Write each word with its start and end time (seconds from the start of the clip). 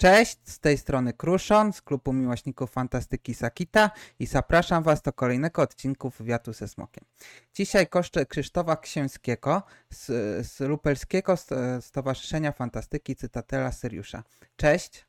Cześć, 0.00 0.36
z 0.44 0.60
tej 0.60 0.78
strony 0.78 1.12
Kruszon 1.12 1.72
z 1.72 1.82
klubu 1.82 2.12
miłośników 2.12 2.70
fantastyki 2.70 3.34
Sakita 3.34 3.90
i 4.18 4.26
zapraszam 4.26 4.82
Was 4.82 5.02
do 5.02 5.12
kolejnego 5.12 5.62
odcinku 5.62 6.10
wywiadu 6.10 6.52
ze 6.52 6.68
Smokiem. 6.68 7.04
Dzisiaj 7.54 7.86
koszczę 7.86 8.26
Krzysztofa 8.26 8.76
Księskiego 8.76 9.62
z, 9.90 10.06
z 10.46 10.60
Lupelskiego 10.60 11.34
Stowarzyszenia 11.80 12.52
Fantastyki 12.52 13.16
Cytatela 13.16 13.72
Syriusza. 13.72 14.22
Cześć. 14.56 15.04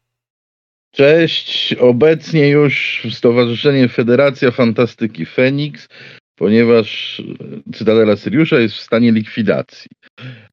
Cześć, 0.92 1.74
obecnie 1.74 2.50
już 2.50 3.08
Stowarzyszenie 3.12 3.90
Federacja 3.90 4.52
Fantastyki 4.52 5.26
Feniks, 5.26 5.88
ponieważ 6.36 7.22
Cytadela 7.74 8.16
Syriusza 8.16 8.60
jest 8.60 8.76
w 8.76 8.82
stanie 8.82 9.12
likwidacji. 9.12 9.92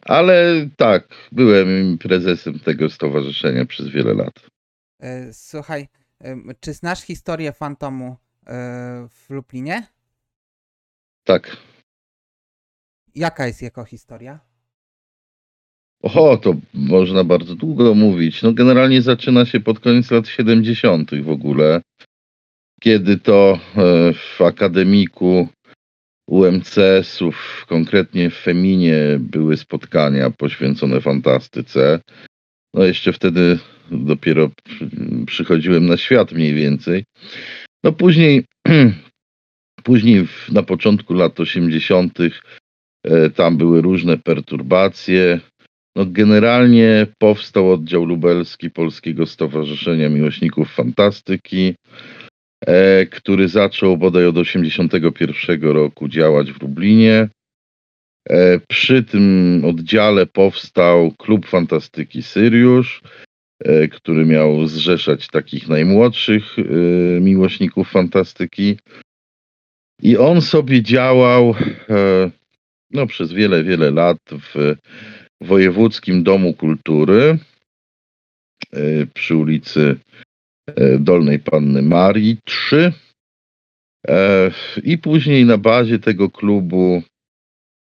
Ale 0.01 0.69
tak, 0.77 1.09
byłem 1.33 1.99
prezesem 1.99 2.59
tego 2.59 2.91
stowarzyszenia 2.91 3.65
przez 3.65 3.89
wiele 3.89 4.15
lat. 4.15 4.47
E, 5.01 5.33
słuchaj, 5.33 5.89
czy 6.61 6.73
znasz 6.73 7.01
historię 7.01 7.53
Fantomu 7.53 8.17
e, 8.47 9.09
w 9.11 9.31
Lublinie? 9.31 9.87
Tak. 11.25 11.57
Jaka 13.15 13.47
jest 13.47 13.63
jego 13.63 13.85
historia? 13.85 14.41
O, 16.03 16.37
to 16.37 16.55
można 16.75 17.25
bardzo 17.25 17.55
długo 17.55 17.95
mówić. 17.95 18.43
No 18.43 18.53
generalnie 18.53 19.03
zaczyna 19.03 19.47
się 19.47 19.61
pod 19.61 19.81
koniec 19.81 20.11
lat 20.11 20.29
70. 20.29 21.11
w 21.23 21.29
ogóle, 21.29 21.81
kiedy 22.81 23.19
to 23.19 23.61
e, 23.77 24.13
w 24.13 24.41
akademiku 24.41 25.49
UMCS-ów, 26.29 27.67
konkretnie 27.69 28.31
w 28.31 28.35
Feminie, 28.35 28.97
były 29.21 29.57
spotkania 29.57 30.31
poświęcone 30.31 31.01
fantastyce. 31.01 32.01
No 32.75 32.85
jeszcze 32.85 33.13
wtedy 33.13 33.59
dopiero 33.91 34.51
przychodziłem 35.27 35.87
na 35.87 35.97
świat 35.97 36.33
mniej 36.33 36.55
więcej. 36.55 37.05
No 37.85 37.93
później, 37.93 38.45
później 39.85 40.27
na 40.53 40.63
początku 40.63 41.15
lat 41.15 41.41
80. 41.41 42.19
E, 43.05 43.31
tam 43.31 43.57
były 43.57 43.83
różne 43.83 44.19
perturbacje. 44.19 45.41
No 45.97 46.07
generalnie 46.07 47.07
powstał 47.19 47.73
oddział 47.73 48.05
lubelski 48.05 48.71
Polskiego 48.71 49.27
Stowarzyszenia 49.27 50.09
Miłośników 50.09 50.73
Fantastyki. 50.73 51.75
E, 52.67 53.07
który 53.07 53.49
zaczął 53.49 53.97
bodaj 53.97 54.27
od 54.27 54.35
1981 54.35 55.63
roku 55.63 56.09
działać 56.09 56.53
w 56.53 56.63
Lublinie. 56.63 57.29
E, 58.29 58.61
przy 58.69 59.03
tym 59.03 59.63
oddziale 59.65 60.27
powstał 60.27 61.13
Klub 61.19 61.47
Fantastyki 61.47 62.23
Syriusz, 62.23 63.03
e, 63.65 63.89
który 63.89 64.27
miał 64.27 64.67
zrzeszać 64.67 65.27
takich 65.27 65.69
najmłodszych 65.69 66.57
miłośników 67.21 67.91
fantastyki. 67.91 68.77
I 70.03 70.17
on 70.17 70.41
sobie 70.41 70.83
działał 70.83 71.55
no, 72.91 73.07
przez 73.07 73.33
wiele, 73.33 73.65
wiele 73.65 73.91
lat 73.91 74.19
w 74.31 74.75
Wojewódzkim 75.41 76.23
Domu 76.23 76.55
Kultury 76.55 77.39
przy 79.15 79.37
ulicy 79.37 79.97
Dolnej 80.99 81.39
Panny 81.39 81.83
Marii 81.83 82.39
3. 82.45 82.93
E, 84.09 84.51
I 84.85 84.99
później 84.99 85.45
na 85.45 85.59
bazie 85.59 85.99
tego 85.99 86.31
klubu, 86.31 87.03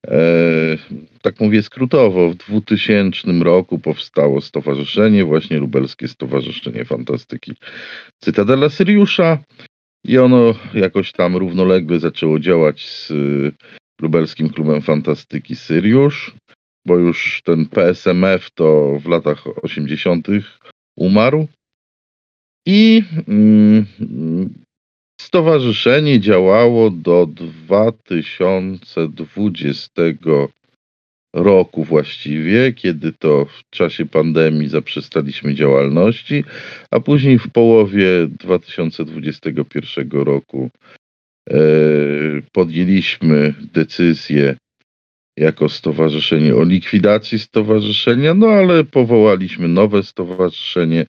e, 0.07 0.77
tak 1.21 1.39
mówię 1.39 1.63
skrótowo, 1.63 2.29
w 2.29 2.35
2000 2.35 3.43
roku 3.43 3.79
powstało 3.79 4.41
stowarzyszenie, 4.41 5.25
właśnie 5.25 5.57
Lubelskie 5.57 6.07
Stowarzyszenie 6.07 6.85
Fantastyki 6.85 7.53
Cytadela 8.23 8.69
Syriusza. 8.69 9.37
I 10.05 10.17
ono 10.17 10.55
jakoś 10.73 11.11
tam 11.11 11.37
równolegle 11.37 11.99
zaczęło 11.99 12.39
działać 12.39 12.89
z 12.89 13.13
Lubelskim 14.01 14.49
Klubem 14.49 14.81
Fantastyki 14.81 15.55
Syriusz, 15.55 16.33
bo 16.85 16.97
już 16.97 17.41
ten 17.45 17.65
PSMF 17.65 18.51
to 18.51 18.99
w 18.99 19.07
latach 19.07 19.63
80. 19.63 20.27
umarł. 20.97 21.47
I 22.65 23.03
mm, 23.27 23.85
stowarzyszenie 25.21 26.19
działało 26.19 26.89
do 26.89 27.25
2020 27.25 29.91
roku 31.35 31.83
właściwie, 31.83 32.73
kiedy 32.73 33.13
to 33.13 33.45
w 33.45 33.69
czasie 33.69 34.05
pandemii 34.05 34.69
zaprzestaliśmy 34.69 35.55
działalności, 35.55 36.43
a 36.91 36.99
później 36.99 37.39
w 37.39 37.49
połowie 37.49 38.27
2021 38.27 40.11
roku 40.11 40.69
e, 41.49 41.59
podjęliśmy 42.51 43.53
decyzję 43.73 44.55
jako 45.41 45.69
stowarzyszenie 45.69 46.55
o 46.55 46.63
likwidacji 46.63 47.39
stowarzyszenia, 47.39 48.33
no 48.33 48.47
ale 48.47 48.83
powołaliśmy 48.83 49.67
nowe 49.67 50.03
stowarzyszenie, 50.03 51.05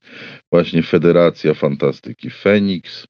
właśnie 0.51 0.83
Federacja 0.83 1.53
Fantastyki 1.53 2.29
Feniks, 2.29 3.07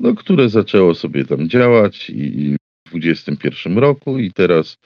no, 0.00 0.14
które 0.14 0.48
zaczęło 0.48 0.94
sobie 0.94 1.24
tam 1.24 1.48
działać 1.48 2.10
i, 2.10 2.56
w 2.86 2.90
2021 2.90 3.78
roku 3.78 4.18
i 4.18 4.32
teraz, 4.32 4.76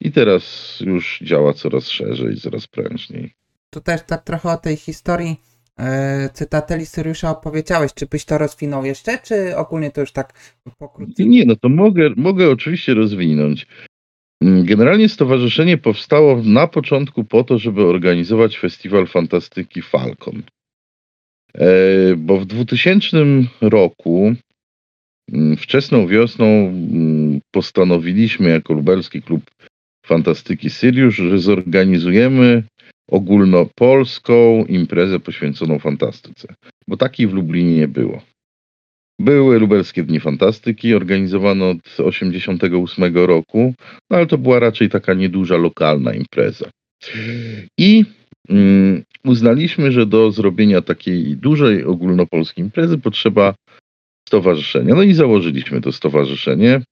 i 0.00 0.12
teraz 0.12 0.76
już 0.80 1.20
działa 1.22 1.52
coraz 1.52 1.88
szerzej, 1.88 2.36
coraz 2.36 2.66
prężniej. 2.66 3.34
Tu 3.70 3.80
też 3.80 4.00
tak 4.06 4.24
trochę 4.24 4.48
o 4.48 4.56
tej 4.56 4.76
historii 4.76 5.36
e, 5.78 6.28
cytateli 6.32 6.86
Syriusza 6.86 7.30
opowiedziałeś. 7.30 7.94
Czy 7.94 8.06
byś 8.06 8.24
to 8.24 8.38
rozwinął 8.38 8.84
jeszcze, 8.84 9.18
czy 9.18 9.56
ogólnie 9.56 9.90
to 9.90 10.00
już 10.00 10.12
tak 10.12 10.32
pokrótce? 10.78 11.24
Nie, 11.24 11.44
no 11.44 11.56
to 11.56 11.68
mogę, 11.68 12.10
mogę 12.16 12.50
oczywiście 12.50 12.94
rozwinąć. 12.94 13.66
Mm, 14.42 14.64
generalnie 14.64 15.08
stowarzyszenie 15.08 15.78
powstało 15.78 16.42
na 16.42 16.66
początku 16.66 17.24
po 17.24 17.44
to, 17.44 17.58
żeby 17.58 17.86
organizować 17.86 18.58
festiwal 18.58 19.06
fantastyki 19.06 19.82
Falcon. 19.82 20.42
E, 21.54 21.66
bo 22.16 22.36
w 22.36 22.46
2000 22.46 23.18
roku, 23.60 24.34
mm, 25.32 25.56
wczesną 25.56 26.06
wiosną, 26.06 26.46
mm, 26.46 27.40
postanowiliśmy 27.50 28.48
jako 28.48 28.74
lubelski 28.74 29.22
klub 29.22 29.42
fantastyki 30.06 30.70
Syriusz, 30.70 31.16
że 31.16 31.38
zorganizujemy 31.38 32.62
ogólnopolską 33.10 34.64
imprezę 34.64 35.20
poświęconą 35.20 35.78
fantastyce. 35.78 36.54
Bo 36.88 36.96
takiej 36.96 37.26
w 37.26 37.32
Lublinie 37.32 37.76
nie 37.76 37.88
było. 37.88 38.22
Były 39.20 39.58
lubelskie 39.58 40.02
Dni 40.02 40.20
Fantastyki, 40.20 40.94
organizowane 40.94 41.64
od 41.64 41.82
1988 41.82 43.16
roku, 43.16 43.74
no 44.10 44.16
ale 44.16 44.26
to 44.26 44.38
była 44.38 44.58
raczej 44.58 44.88
taka 44.88 45.14
nieduża, 45.14 45.56
lokalna 45.56 46.14
impreza. 46.14 46.70
I 47.78 48.04
mm, 48.48 49.02
uznaliśmy, 49.24 49.92
że 49.92 50.06
do 50.06 50.30
zrobienia 50.30 50.82
takiej 50.82 51.36
dużej 51.36 51.84
ogólnopolskiej 51.84 52.64
imprezy 52.64 52.98
potrzeba 52.98 53.54
stowarzyszenia. 54.28 54.94
No 54.94 55.02
i 55.02 55.14
założyliśmy 55.14 55.80
to 55.80 55.92
stowarzyszenie. 55.92 56.82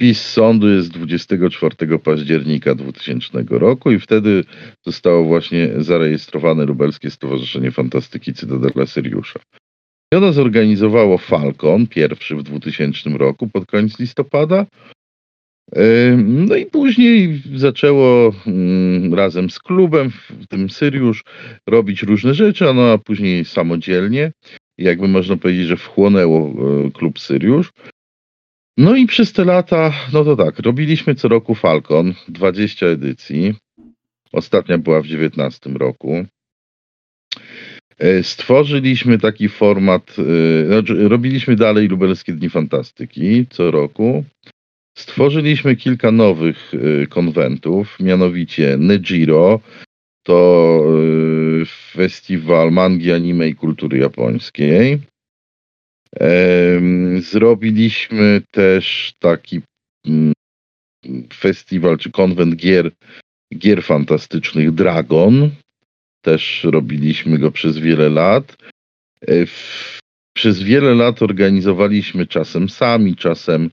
PiS 0.00 0.26
sądu 0.26 0.68
jest 0.68 0.90
24 0.90 1.98
października 1.98 2.74
2000 2.74 3.44
roku 3.50 3.90
i 3.90 3.98
wtedy 3.98 4.44
zostało 4.86 5.24
właśnie 5.24 5.70
zarejestrowane 5.78 6.64
Lubelskie 6.64 7.10
Stowarzyszenie 7.10 7.70
Fantastyki 7.70 8.34
Cytadela 8.34 8.86
Syriusza. 8.86 9.40
Ono 10.14 10.32
zorganizowało 10.32 11.18
Falcon, 11.18 11.86
pierwszy 11.86 12.36
w 12.36 12.42
2000 12.42 13.10
roku, 13.10 13.48
pod 13.48 13.66
koniec 13.66 13.98
listopada. 13.98 14.66
No 16.16 16.56
i 16.56 16.66
później 16.66 17.42
zaczęło 17.54 18.34
mm, 18.46 19.14
razem 19.14 19.50
z 19.50 19.58
klubem, 19.58 20.10
w 20.10 20.46
tym 20.46 20.70
Syriusz, 20.70 21.24
robić 21.66 22.02
różne 22.02 22.34
rzeczy, 22.34 22.74
no 22.74 22.92
a 22.92 22.98
później 22.98 23.44
samodzielnie. 23.44 24.32
Jakby 24.78 25.08
można 25.08 25.36
powiedzieć, 25.36 25.66
że 25.66 25.76
wchłonęło 25.76 26.48
e, 26.48 26.90
klub 26.90 27.18
Syriusz. 27.18 27.72
No 28.76 28.96
i 28.96 29.06
przez 29.06 29.32
te 29.32 29.44
lata, 29.44 29.92
no 30.12 30.24
to 30.24 30.36
tak, 30.36 30.58
robiliśmy 30.58 31.14
co 31.14 31.28
roku 31.28 31.54
Falcon, 31.54 32.14
20 32.28 32.86
edycji. 32.86 33.54
Ostatnia 34.32 34.78
była 34.78 35.02
w 35.02 35.06
19 35.06 35.70
roku. 35.70 36.26
E, 38.00 38.22
stworzyliśmy 38.22 39.18
taki 39.18 39.48
format, 39.48 40.16
e, 40.18 40.66
znaczy 40.66 41.08
robiliśmy 41.08 41.56
dalej 41.56 41.88
Lubelskie 41.88 42.32
Dni 42.32 42.50
Fantastyki 42.50 43.46
co 43.50 43.70
roku. 43.70 44.24
Stworzyliśmy 44.98 45.76
kilka 45.76 46.10
nowych 46.10 46.72
e, 46.74 47.06
konwentów, 47.06 47.96
mianowicie 48.00 48.76
Nejiro, 48.78 49.60
to 50.22 50.84
festiwal 51.92 52.72
mangi, 52.72 53.12
anime 53.12 53.48
i 53.48 53.54
kultury 53.54 53.98
japońskiej. 53.98 54.98
Zrobiliśmy 57.18 58.42
też 58.50 59.14
taki 59.18 59.60
mm, 60.06 60.32
festiwal 61.34 61.98
czy 61.98 62.10
konwent 62.10 62.56
gier, 62.56 62.90
gier 63.54 63.82
fantastycznych 63.82 64.70
Dragon, 64.70 65.50
też 66.22 66.64
robiliśmy 66.64 67.38
go 67.38 67.52
przez 67.52 67.78
wiele 67.78 68.08
lat. 68.08 68.56
E, 69.28 69.46
przez 70.34 70.62
wiele 70.62 70.94
lat 70.94 71.22
organizowaliśmy 71.22 72.26
czasem 72.26 72.68
sami, 72.68 73.16
czasem 73.16 73.70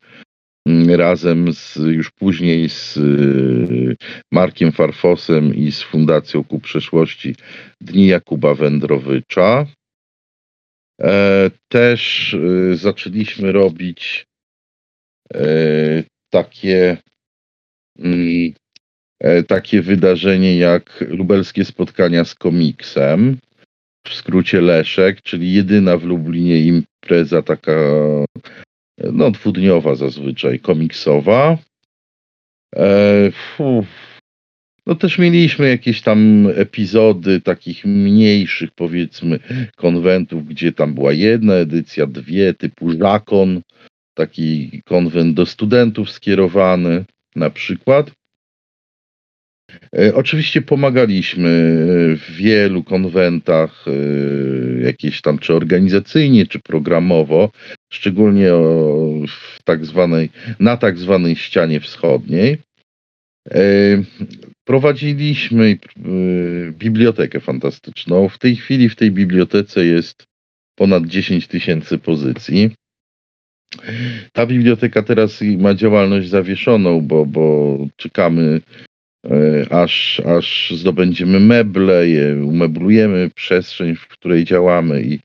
mm, 0.68 0.90
razem 0.90 1.54
z, 1.54 1.76
już 1.76 2.12
później 2.12 2.70
z 2.70 2.98
y, 2.98 3.96
Markiem 4.32 4.72
Farfosem 4.72 5.56
i 5.56 5.72
z 5.72 5.82
Fundacją 5.82 6.44
Ku 6.44 6.60
Przeszłości 6.60 7.36
Dni 7.82 8.08
Jakuba 8.08 8.54
Wędrowycza. 8.54 9.66
E, 11.02 11.52
też 11.68 12.36
zaczęliśmy 12.74 13.52
robić 13.52 14.26
e, 15.34 16.04
takie 16.30 16.98
mm, 18.00 18.20
e, 18.20 18.67
takie 19.48 19.82
wydarzenie 19.82 20.58
jak 20.58 21.04
lubelskie 21.10 21.66
spotkania 21.66 22.26
z 22.26 22.36
komiksem, 22.36 23.38
w 24.08 24.14
skrócie 24.14 24.62
Leszek, 24.62 25.22
czyli 25.22 25.54
jedyna 25.54 25.98
w 25.98 26.04
Lublinie 26.04 26.62
impreza 26.62 27.42
taka 27.42 27.72
no 29.04 29.32
dwudniowa 29.32 29.96
zazwyczaj, 29.96 30.60
komiksowa. 30.60 31.58
E, 32.76 33.32
no 34.86 34.96
też 34.96 35.18
mieliśmy 35.18 35.70
jakieś 35.70 36.02
tam 36.02 36.48
epizody 36.56 37.42
takich 37.42 37.86
mniejszych 37.86 38.72
powiedzmy 38.72 39.40
konwentów, 39.76 40.48
gdzie 40.48 40.72
tam 40.72 40.94
była 40.94 41.14
jedna 41.14 41.54
edycja, 41.54 42.08
dwie, 42.08 42.54
typu 42.54 42.92
Żakon, 42.92 43.62
taki 44.14 44.82
konwent 44.86 45.34
do 45.34 45.46
studentów 45.46 46.12
skierowany 46.12 47.06
na 47.36 47.50
przykład. 47.50 48.12
E, 49.96 50.16
oczywiście 50.16 50.62
pomagaliśmy 50.62 51.50
w 52.18 52.32
wielu 52.32 52.84
konwentach, 52.84 53.86
e, 53.88 54.82
jakieś 54.82 55.22
tam 55.22 55.40
czy 55.40 55.54
organizacyjnie, 55.54 56.46
czy 56.46 56.60
programowo, 56.60 57.52
szczególnie 57.94 58.50
w 59.28 59.64
tak 59.64 59.86
zwanej, 59.86 60.30
na 60.60 60.78
tak 60.78 60.98
zwanej 60.98 61.36
ścianie 61.36 61.80
wschodniej. 61.80 62.58
E, 63.52 63.60
prowadziliśmy 64.64 65.78
bibliotekę 66.72 67.40
fantastyczną. 67.40 68.30
W 68.30 68.38
tej 68.38 68.56
chwili 68.56 68.90
w 68.90 68.96
tej 68.96 69.12
bibliotece 69.12 69.86
jest 69.86 70.24
ponad 70.76 71.06
10 71.06 71.48
tysięcy 71.48 71.98
pozycji. 71.98 72.72
Ta 74.34 74.46
biblioteka 74.46 75.04
teraz 75.04 75.42
ma 75.58 75.74
działalność 75.74 76.30
zawieszoną, 76.30 77.02
bo, 77.02 77.26
bo 77.26 77.78
czekamy 77.96 78.62
E, 78.62 78.87
aż, 79.70 80.20
aż 80.20 80.74
zdobędziemy 80.76 81.40
meble, 81.40 82.08
je 82.08 82.46
umeblujemy 82.46 83.30
przestrzeń, 83.36 83.96
w 83.96 84.08
której 84.08 84.46
działamy 84.46 85.04
i, 85.04 85.20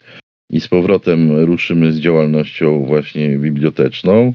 i 0.51 0.61
z 0.61 0.69
powrotem 0.69 1.45
ruszymy 1.45 1.93
z 1.93 2.01
działalnością 2.01 2.85
właśnie 2.85 3.39
biblioteczną. 3.39 4.35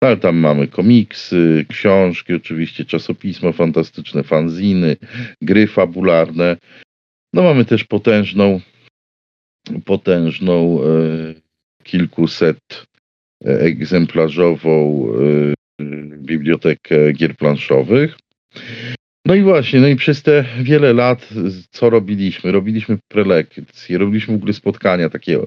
Ale 0.00 0.16
tam 0.16 0.36
mamy 0.36 0.68
komiksy, 0.68 1.66
książki, 1.68 2.34
oczywiście 2.34 2.84
czasopisma 2.84 3.52
fantastyczne, 3.52 4.22
fanziny, 4.22 4.96
gry 5.42 5.66
fabularne. 5.66 6.56
No 7.32 7.42
mamy 7.42 7.64
też 7.64 7.84
potężną, 7.84 8.60
potężną 9.84 10.80
e, 10.82 10.86
kilkuset 11.82 12.58
e, 13.44 13.60
egzemplarzową 13.60 15.06
e, 15.80 15.84
bibliotekę 16.16 17.12
gier 17.12 17.36
planszowych. 17.36 18.18
No 19.28 19.34
i 19.34 19.42
właśnie, 19.42 19.80
no 19.80 19.88
i 19.88 19.96
przez 19.96 20.22
te 20.22 20.44
wiele 20.62 20.92
lat 20.92 21.28
co 21.70 21.90
robiliśmy? 21.90 22.52
Robiliśmy 22.52 22.98
prelekcje, 23.08 23.98
robiliśmy 23.98 24.34
w 24.34 24.36
ogóle 24.36 24.52
spotkania 24.52 25.10
takie 25.10 25.38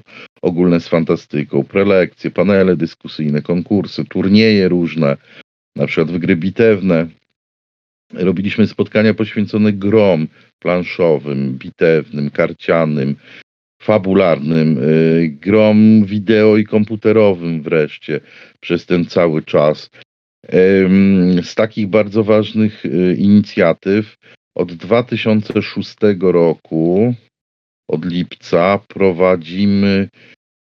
ogólne 0.42 0.80
z 0.80 0.88
fantastyką, 0.88 1.64
prelekcje, 1.64 2.30
panele 2.30 2.76
dyskusyjne, 2.76 3.42
konkursy, 3.42 4.04
turnieje 4.04 4.68
różne, 4.68 5.16
na 5.76 5.86
przykład 5.86 6.10
w 6.16 6.18
gry 6.18 6.36
bitewne. 6.36 7.06
Robiliśmy 8.14 8.66
spotkania 8.66 9.14
poświęcone 9.14 9.72
grom 9.72 10.28
planszowym, 10.58 11.58
bitewnym, 11.58 12.30
karcianym, 12.30 13.16
fabularnym, 13.82 14.78
y, 14.78 15.28
grom 15.40 16.04
wideo 16.04 16.56
i 16.56 16.64
komputerowym 16.64 17.62
wreszcie 17.62 18.20
przez 18.60 18.86
ten 18.86 19.04
cały 19.04 19.42
czas. 19.42 19.90
Z 21.42 21.54
takich 21.54 21.86
bardzo 21.86 22.24
ważnych 22.24 22.86
y, 22.86 23.16
inicjatyw 23.18 24.16
od 24.54 24.72
2006 24.72 25.96
roku, 26.20 27.14
od 27.88 28.04
lipca, 28.04 28.80
prowadzimy 28.88 30.08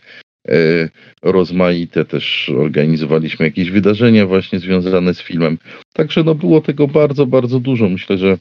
E, 0.47 0.89
rozmaite 1.21 2.05
też 2.05 2.49
organizowaliśmy 2.57 3.45
jakieś 3.45 3.71
wydarzenia 3.71 4.25
właśnie 4.25 4.59
związane 4.59 5.13
z 5.13 5.21
filmem. 5.21 5.57
Także 5.93 6.23
no 6.23 6.35
było 6.35 6.61
tego 6.61 6.87
bardzo, 6.87 7.25
bardzo 7.25 7.59
dużo. 7.59 7.89
Myślę, 7.89 8.17
że 8.17 8.37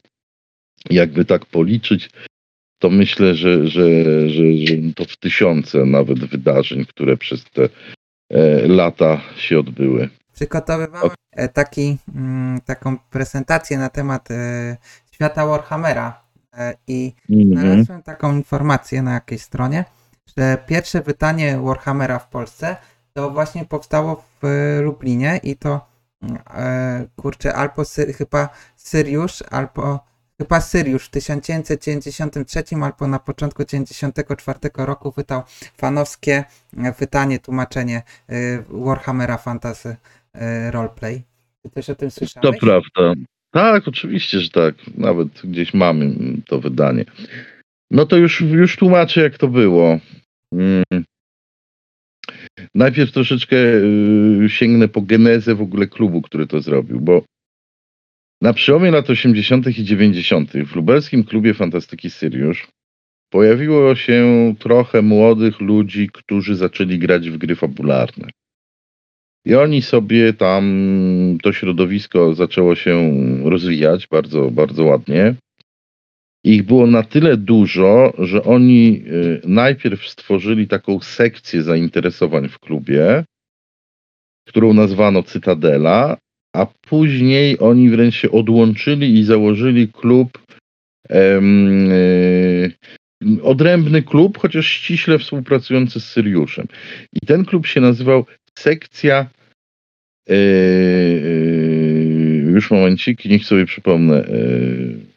jakby 0.89 1.25
tak 1.25 1.45
policzyć, 1.45 2.09
to 2.79 2.89
myślę, 2.89 3.35
że, 3.35 3.67
że, 3.67 4.05
że, 4.29 4.57
że 4.57 4.75
to 4.95 5.05
w 5.05 5.17
tysiące 5.17 5.85
nawet 5.85 6.19
wydarzeń, 6.19 6.85
które 6.85 7.17
przez 7.17 7.43
te 7.43 7.63
e, 7.63 7.69
lata 8.67 9.21
się 9.37 9.59
odbyły. 9.59 10.09
Przygotowywałem 10.33 11.11
e, 11.31 11.49
taki, 11.49 11.97
mm, 12.15 12.61
taką 12.61 12.97
prezentację 12.97 13.77
na 13.77 13.89
temat 13.89 14.29
świata 15.11 15.45
Warhammera 15.45 16.23
i 16.87 17.13
mm 17.29 17.43
-hmm. 17.43 17.59
znalazłem 17.59 18.03
taką 18.03 18.35
informację 18.35 19.01
na 19.01 19.13
jakiejś 19.13 19.41
stronie, 19.41 19.85
że 20.37 20.57
pierwsze 20.67 21.01
wydanie 21.01 21.59
Warhammera 21.59 22.19
w 22.19 22.29
Polsce 22.29 22.75
to 23.13 23.29
właśnie 23.29 23.65
powstało 23.65 24.23
w 24.41 24.47
Lublinie 24.81 25.39
i 25.43 25.55
to 25.55 25.87
e, 26.53 27.05
kurczę, 27.15 27.53
albo 27.53 27.85
Sy 27.85 28.13
chyba 28.13 28.49
Syriusz, 28.75 29.43
albo 29.51 29.99
chyba 30.43 30.61
Syriusz 30.61 31.05
w 31.05 31.09
1993 31.09 32.63
albo 32.81 33.07
na 33.07 33.19
początku 33.19 33.65
1994 33.65 34.85
roku 34.85 35.11
wydał 35.11 35.43
fanowskie 35.77 36.43
wydanie, 36.99 37.39
tłumaczenie 37.39 38.01
e, 38.29 38.63
Warhammera 38.69 39.37
Fantasy 39.37 39.95
e, 40.33 40.71
Roleplay. 40.71 41.21
Ty 41.61 41.69
też 41.69 41.89
o 41.89 41.95
tym 41.95 42.11
słyszałeś? 42.11 42.59
To 42.59 42.65
prawda. 42.65 43.21
Tak, 43.51 43.87
oczywiście, 43.87 44.39
że 44.39 44.49
tak. 44.49 44.75
Nawet 44.97 45.27
gdzieś 45.43 45.73
mamy 45.73 46.15
to 46.47 46.59
wydanie. 46.59 47.05
No 47.91 48.05
to 48.05 48.17
już, 48.17 48.41
już 48.41 48.77
tłumaczę, 48.77 49.21
jak 49.21 49.37
to 49.37 49.47
było. 49.47 49.99
Hmm. 50.53 50.83
Najpierw 52.75 53.11
troszeczkę 53.11 53.55
y, 54.45 54.49
sięgnę 54.49 54.87
po 54.87 55.01
genezę 55.01 55.55
w 55.55 55.61
ogóle 55.61 55.87
klubu, 55.87 56.21
który 56.21 56.47
to 56.47 56.61
zrobił, 56.61 56.99
bo 56.99 57.23
na 58.43 58.53
przełomie 58.53 58.91
lat 58.91 59.09
80. 59.09 59.67
i 59.67 59.83
90. 59.83 60.51
w 60.51 60.75
lubelskim 60.75 61.23
klubie 61.23 61.53
fantastyki 61.53 62.09
Syriusz 62.09 62.67
pojawiło 63.29 63.95
się 63.95 64.53
trochę 64.59 65.01
młodych 65.01 65.59
ludzi, 65.59 66.09
którzy 66.13 66.55
zaczęli 66.55 66.99
grać 66.99 67.29
w 67.29 67.37
gry 67.37 67.55
fabularne. 67.55 68.29
I 69.45 69.55
oni 69.55 69.81
sobie 69.81 70.33
tam, 70.33 70.63
to 71.43 71.53
środowisko 71.53 72.35
zaczęło 72.35 72.75
się 72.75 73.13
rozwijać 73.43 74.07
bardzo, 74.07 74.51
bardzo 74.51 74.83
ładnie. 74.83 75.35
Ich 76.43 76.63
było 76.63 76.87
na 76.87 77.03
tyle 77.03 77.37
dużo, 77.37 78.13
że 78.19 78.43
oni 78.43 79.03
y, 79.07 79.41
najpierw 79.45 80.07
stworzyli 80.07 80.67
taką 80.67 80.99
sekcję 80.99 81.63
zainteresowań 81.63 82.49
w 82.49 82.59
klubie, 82.59 83.23
którą 84.47 84.73
nazwano 84.73 85.23
Cytadela, 85.23 86.17
a 86.53 86.65
później 86.65 87.59
oni 87.59 87.89
wręcz 87.89 88.15
się 88.15 88.31
odłączyli 88.31 89.19
i 89.19 89.23
założyli 89.23 89.87
klub 89.87 90.45
em, 91.09 91.89
e, 91.91 93.41
odrębny 93.43 94.03
klub, 94.03 94.37
chociaż 94.37 94.67
ściśle 94.67 95.19
współpracujący 95.19 95.99
z 95.99 96.05
Syriuszem. 96.05 96.67
I 97.13 97.25
ten 97.25 97.45
klub 97.45 97.67
się 97.67 97.81
nazywał 97.81 98.25
Sekcja 98.59 99.29
e, 100.29 100.33
e, 100.33 100.35
już 102.51 102.71
momenciki, 102.71 103.29
niech 103.29 103.45
sobie 103.45 103.65
przypomnę. 103.65 104.15
e, 104.15 105.12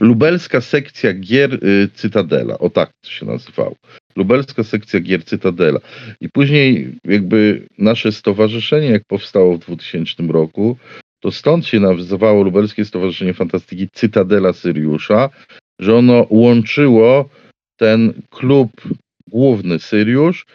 Lubelska 0.00 0.60
sekcja 0.60 1.12
gier 1.14 1.54
y, 1.54 1.88
Cytadela. 1.94 2.58
O 2.58 2.70
tak 2.70 2.90
to 3.00 3.10
się 3.10 3.26
nazywało. 3.26 3.76
Lubelska 4.16 4.64
sekcja 4.64 5.00
gier 5.00 5.24
Cytadela. 5.24 5.80
I 6.20 6.28
później 6.28 6.94
jakby 7.04 7.66
nasze 7.78 8.12
stowarzyszenie, 8.12 8.90
jak 8.90 9.02
powstało 9.04 9.58
w 9.58 9.60
2000 9.60 10.22
roku, 10.22 10.76
to 11.20 11.30
stąd 11.30 11.66
się 11.66 11.80
nazywało 11.80 12.42
Lubelskie 12.42 12.84
Stowarzyszenie 12.84 13.34
Fantastyki 13.34 13.88
Cytadela 13.92 14.52
Syriusza, 14.52 15.30
że 15.78 15.96
ono 15.96 16.26
łączyło 16.30 17.28
ten 17.76 18.12
klub 18.30 18.70
główny 19.28 19.78
Syriusz 19.78 20.46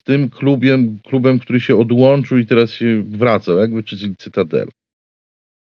z 0.00 0.04
tym 0.04 0.30
klubem, 0.30 0.98
klubem, 1.04 1.38
który 1.38 1.60
się 1.60 1.76
odłączył 1.76 2.38
i 2.38 2.46
teraz 2.46 2.70
się 2.70 3.02
wracał, 3.02 3.58
jakby, 3.58 3.82
czyli 3.82 4.16
Cytadela. 4.16 4.70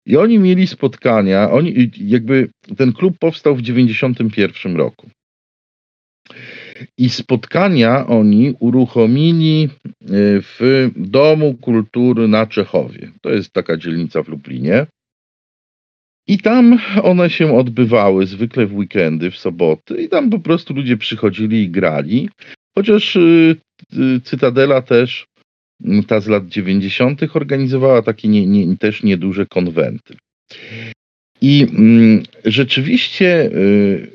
I 0.06 0.18
oni 0.18 0.40
mieli 0.40 0.68
spotkania, 0.68 1.52
oni 1.52 1.92
jakby 1.98 2.50
ten 2.78 2.94
klub 2.94 3.18
powstał 3.20 3.56
w 3.56 3.62
91 3.62 4.76
roku. 4.76 5.10
I 6.98 7.10
spotkania 7.10 8.08
oni 8.08 8.54
uruchomili 8.60 9.64
e, 9.64 10.08
w 10.42 10.90
Domu 10.96 11.54
Kultury 11.54 12.28
na 12.28 12.48
Czechowie. 12.48 13.12
To 13.22 13.30
jest 13.30 13.54
taka 13.54 13.78
dzielnica 13.78 14.24
w 14.24 14.28
Lublinie. 14.28 14.88
I 16.28 16.38
tam 16.38 16.80
one 17.04 17.30
się 17.30 17.58
odbywały 17.58 18.28
zwykle 18.28 18.66
w 18.66 18.76
weekendy, 18.76 19.32
w 19.32 19.38
soboty, 19.38 20.02
i 20.02 20.10
tam 20.10 20.30
po 20.30 20.40
prostu 20.40 20.74
ludzie 20.74 20.98
przychodzili 20.98 21.64
i 21.64 21.70
grali. 21.70 22.30
Chociaż 22.76 23.16
y, 23.16 23.56
y, 23.94 24.22
Cytadela 24.24 24.82
też 24.82 25.26
ta 26.08 26.20
z 26.20 26.28
lat 26.28 26.48
90. 26.48 27.36
organizowała 27.36 28.02
takie 28.02 28.28
nie, 28.28 28.48
nie, 28.48 28.78
też 28.78 29.04
nieduże 29.04 29.46
konwenty. 29.46 30.16
I 31.42 31.68
mm, 31.70 32.24
rzeczywiście 32.46 33.46
y, 33.46 34.12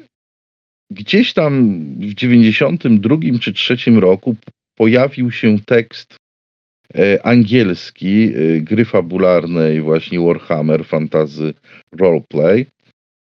gdzieś 0.91 1.33
tam 1.33 1.85
w 1.95 2.15
92 2.15 3.17
czy 3.41 3.53
3 3.53 3.77
roku 3.91 4.37
pojawił 4.77 5.31
się 5.31 5.59
tekst 5.67 6.17
y, 6.97 7.23
angielski 7.23 8.37
y, 8.37 8.61
gry 8.61 8.85
fabularnej 8.85 9.81
właśnie 9.81 10.21
Warhammer 10.21 10.85
Fantasy 10.85 11.55
Roleplay. 11.93 12.67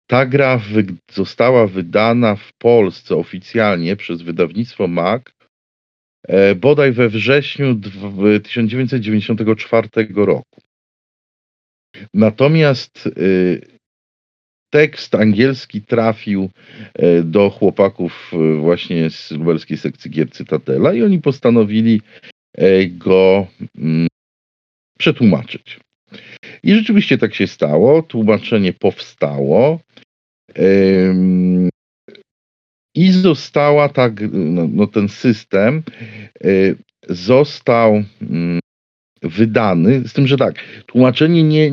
Ta 0.06 0.26
gra 0.26 0.58
wy 0.58 0.86
została 1.12 1.66
wydana 1.66 2.36
w 2.36 2.50
Polsce 2.58 3.16
oficjalnie 3.16 3.96
przez 3.96 4.22
wydawnictwo 4.22 4.88
MAC 4.88 5.22
bodaj 6.56 6.92
we 6.92 7.08
wrześniu 7.08 7.80
1994 8.42 9.88
roku. 10.14 10.60
Natomiast 12.14 13.06
y, 13.06 13.60
tekst 14.70 15.14
angielski 15.14 15.82
trafił 15.82 16.50
e, 16.94 17.22
do 17.22 17.50
chłopaków 17.50 18.30
e, 18.32 18.56
właśnie 18.56 19.10
z 19.10 19.30
lubelskiej 19.30 19.78
sekcji 19.78 20.10
gier 20.10 20.30
Cytadela 20.30 20.94
i 20.94 21.02
oni 21.02 21.18
postanowili 21.20 22.00
go 22.88 23.46
mm, 23.78 24.08
przetłumaczyć. 24.98 25.80
I 26.62 26.74
rzeczywiście 26.74 27.18
tak 27.18 27.34
się 27.34 27.46
stało. 27.46 28.02
Tłumaczenie 28.02 28.72
powstało. 28.72 29.80
I 32.94 33.12
została 33.12 33.88
tak, 33.88 34.20
no, 34.32 34.68
no 34.72 34.86
ten 34.86 35.08
system 35.08 35.82
y, 36.44 36.76
został 37.08 38.02
mm, 38.22 38.60
wydany, 39.22 40.08
z 40.08 40.12
tym, 40.12 40.26
że 40.26 40.36
tak, 40.36 40.54
tłumaczenie 40.86 41.42
nie, 41.42 41.70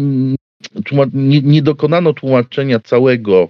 nie, 1.13 1.41
nie 1.41 1.61
dokonano 1.61 2.13
tłumaczenia 2.13 2.79
całego 2.79 3.49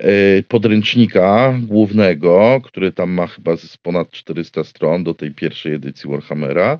y, 0.00 0.44
podręcznika 0.48 1.58
głównego, 1.62 2.60
który 2.64 2.92
tam 2.92 3.10
ma 3.10 3.26
chyba 3.26 3.56
z 3.56 3.76
ponad 3.76 4.10
400 4.10 4.64
stron 4.64 5.04
do 5.04 5.14
tej 5.14 5.34
pierwszej 5.34 5.74
edycji 5.74 6.10
Warhammera, 6.10 6.78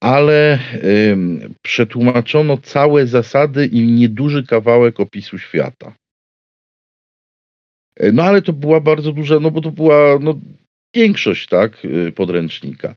ale 0.00 0.58
przetłumaczono 1.62 2.56
całe 2.56 3.06
zasady 3.06 3.66
i 3.66 3.86
nieduży 3.86 4.46
kawałek 4.46 5.00
opisu 5.00 5.38
świata. 5.38 5.94
E, 7.98 8.12
no 8.12 8.22
ale 8.22 8.42
to 8.42 8.52
była 8.52 8.80
bardzo 8.80 9.12
duża, 9.12 9.40
no 9.40 9.50
bo 9.50 9.60
to 9.60 9.70
była 9.70 10.18
no, 10.20 10.38
większość 10.94 11.46
tak, 11.46 11.72
e, 11.84 12.12
podręcznika. 12.12 12.94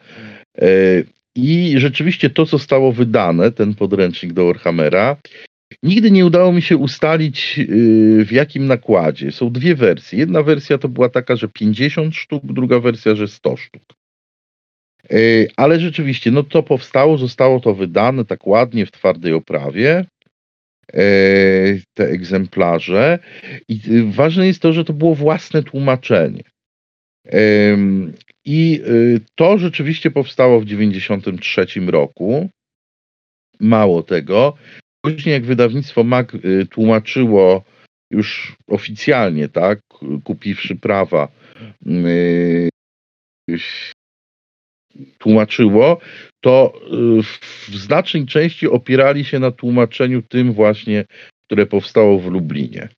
E, 0.58 0.68
I 1.36 1.74
rzeczywiście 1.78 2.30
to, 2.30 2.46
co 2.46 2.58
zostało 2.58 2.92
wydane, 2.92 3.52
ten 3.52 3.74
podręcznik 3.76 4.34
do 4.34 4.46
Warhammera, 4.46 5.18
nigdy 5.84 6.12
nie 6.12 6.26
udało 6.26 6.54
mi 6.54 6.62
się 6.62 6.78
ustalić 6.78 7.60
w 8.26 8.32
jakim 8.32 8.68
nakładzie. 8.68 9.32
Są 9.32 9.52
dwie 9.52 9.76
wersje. 9.76 10.20
Jedna 10.20 10.44
wersja 10.44 10.78
to 10.78 10.90
była 10.90 11.10
taka, 11.10 11.36
że 11.36 11.48
50 11.48 12.16
sztuk, 12.16 12.44
druga 12.46 12.80
wersja, 12.80 13.16
że 13.16 13.28
100 13.28 13.58
sztuk. 13.58 13.84
Ale 15.58 15.80
rzeczywiście, 15.80 16.32
no 16.32 16.44
to 16.44 16.64
powstało, 16.64 17.18
zostało 17.18 17.60
to 17.60 17.74
wydane 17.74 18.26
tak 18.26 18.48
ładnie 18.48 18.86
w 18.86 18.92
twardej 18.92 19.34
oprawie. 19.34 20.06
E, 20.94 21.04
te 21.94 22.10
egzemplarze. 22.10 23.20
I 23.68 23.80
ważne 24.12 24.48
jest 24.48 24.62
to, 24.62 24.74
że 24.74 24.86
to 24.86 24.94
było 24.94 25.16
własne 25.16 25.64
tłumaczenie. 25.64 26.44
I 28.46 28.82
y, 28.88 29.22
to 29.36 29.58
rzeczywiście 29.58 30.12
powstało 30.12 30.60
w 30.60 30.64
1993 30.64 31.80
roku. 31.92 32.50
Mało 33.60 34.04
tego, 34.04 34.54
później 35.02 35.34
jak 35.34 35.46
wydawnictwo 35.46 36.04
MAG 36.04 36.36
y, 36.36 36.66
tłumaczyło 36.66 37.64
już 38.12 38.56
oficjalnie, 38.68 39.50
tak, 39.50 39.80
kupiwszy 40.24 40.76
prawa, 40.76 41.28
tłumaczyło, 45.18 46.00
to 46.42 46.74
y, 47.20 47.24
w 47.72 47.76
znacznej 47.76 48.26
części 48.26 48.68
opierali 48.68 49.26
się 49.26 49.40
na 49.40 49.52
tłumaczeniu 49.52 50.22
tym 50.22 50.54
właśnie, 50.54 51.06
które 51.46 51.66
powstało 51.66 52.20
w 52.20 52.32
Lublinie. 52.32 52.90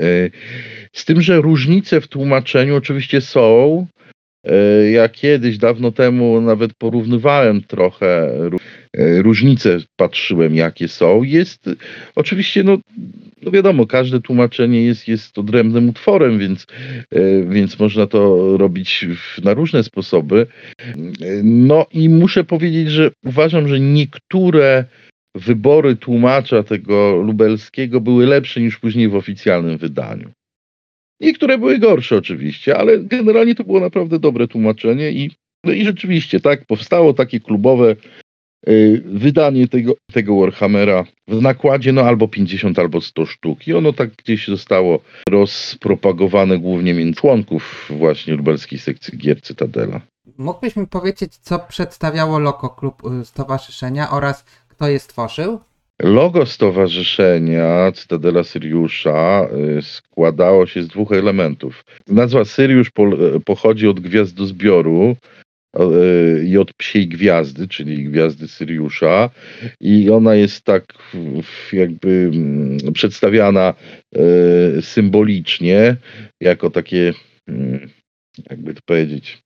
Y, 0.00 0.30
z 0.92 1.04
tym, 1.04 1.22
że 1.22 1.40
różnice 1.40 2.00
w 2.00 2.08
tłumaczeniu 2.08 2.76
oczywiście 2.76 3.20
są. 3.20 3.86
Y, 4.46 4.90
ja 4.90 5.08
kiedyś, 5.08 5.58
dawno 5.58 5.92
temu, 5.92 6.40
nawet 6.40 6.74
porównywałem 6.74 7.62
trochę 7.62 8.30
różnice, 8.96 9.78
patrzyłem 9.96 10.54
jakie 10.54 10.88
są. 10.88 11.22
Jest 11.22 11.70
oczywiście, 12.14 12.64
no, 12.64 12.78
no 13.42 13.50
wiadomo, 13.50 13.86
każde 13.86 14.20
tłumaczenie 14.20 14.82
jest, 14.82 15.08
jest 15.08 15.38
odrębnym 15.38 15.88
utworem, 15.88 16.38
więc, 16.38 16.66
e, 17.10 17.42
więc 17.42 17.78
można 17.78 18.06
to 18.06 18.56
robić 18.56 19.06
na 19.44 19.54
różne 19.54 19.82
sposoby. 19.82 20.46
No 21.42 21.86
i 21.92 22.08
muszę 22.08 22.44
powiedzieć, 22.44 22.90
że 22.90 23.10
uważam, 23.24 23.68
że 23.68 23.80
niektóre 23.80 24.84
wybory 25.34 25.96
tłumacza 25.96 26.62
tego 26.62 27.16
lubelskiego 27.16 28.00
były 28.00 28.26
lepsze 28.26 28.60
niż 28.60 28.78
później 28.78 29.08
w 29.08 29.14
oficjalnym 29.14 29.78
wydaniu. 29.78 30.30
Niektóre 31.20 31.58
były 31.58 31.78
gorsze 31.78 32.16
oczywiście, 32.16 32.76
ale 32.76 32.98
generalnie 32.98 33.54
to 33.54 33.64
było 33.64 33.80
naprawdę 33.80 34.18
dobre 34.18 34.48
tłumaczenie 34.48 35.12
i, 35.12 35.30
no 35.64 35.72
i 35.72 35.84
rzeczywiście 35.84 36.40
tak, 36.40 36.64
powstało 36.64 37.14
takie 37.14 37.40
klubowe 37.40 37.96
wydanie 39.04 39.68
tego, 39.68 39.94
tego 40.12 40.40
Warhammera 40.40 41.04
w 41.28 41.42
nakładzie 41.42 41.92
no 41.92 42.02
albo 42.02 42.28
50, 42.28 42.78
albo 42.78 43.00
100 43.00 43.26
sztuk 43.26 43.68
i 43.68 43.74
ono 43.74 43.92
tak 43.92 44.10
gdzieś 44.10 44.48
zostało 44.48 45.00
rozpropagowane 45.28 46.58
głównie 46.58 46.94
między 46.94 47.20
członków 47.20 47.90
właśnie 47.90 48.34
lubelskiej 48.34 48.78
sekcji 48.78 49.18
gier 49.18 49.42
Cytadela. 49.42 50.00
Mógłbyś 50.38 50.76
mi 50.76 50.86
powiedzieć, 50.86 51.36
co 51.36 51.58
przedstawiało 51.58 52.38
logo 52.38 52.68
klub 52.68 53.02
y, 53.22 53.24
stowarzyszenia 53.24 54.10
oraz 54.10 54.44
kto 54.68 54.88
je 54.88 54.98
stworzył? 54.98 55.60
Logo 56.02 56.46
stowarzyszenia 56.46 57.92
Cytadela 57.92 58.44
Syriusza 58.44 59.48
y, 59.78 59.82
składało 59.82 60.66
się 60.66 60.82
z 60.82 60.88
dwóch 60.88 61.12
elementów. 61.12 61.84
Nazwa 62.08 62.44
Syriusz 62.44 62.90
pochodzi 63.44 63.88
od 63.88 64.00
gwiazdozbioru, 64.00 65.16
i 66.44 66.58
od 66.58 66.74
psiej 66.74 67.08
gwiazdy, 67.08 67.68
czyli 67.68 68.04
gwiazdy 68.04 68.48
Syriusza 68.48 69.30
i 69.80 70.10
ona 70.10 70.34
jest 70.34 70.64
tak 70.64 70.84
jakby 71.72 72.30
mm, 72.34 72.92
przedstawiana 72.92 73.74
e, 74.16 74.22
symbolicznie 74.82 75.96
jako 76.40 76.70
takie 76.70 77.12
mm, 77.48 77.88
jakby 78.50 78.74
to 78.74 78.80
powiedzieć 78.86 79.38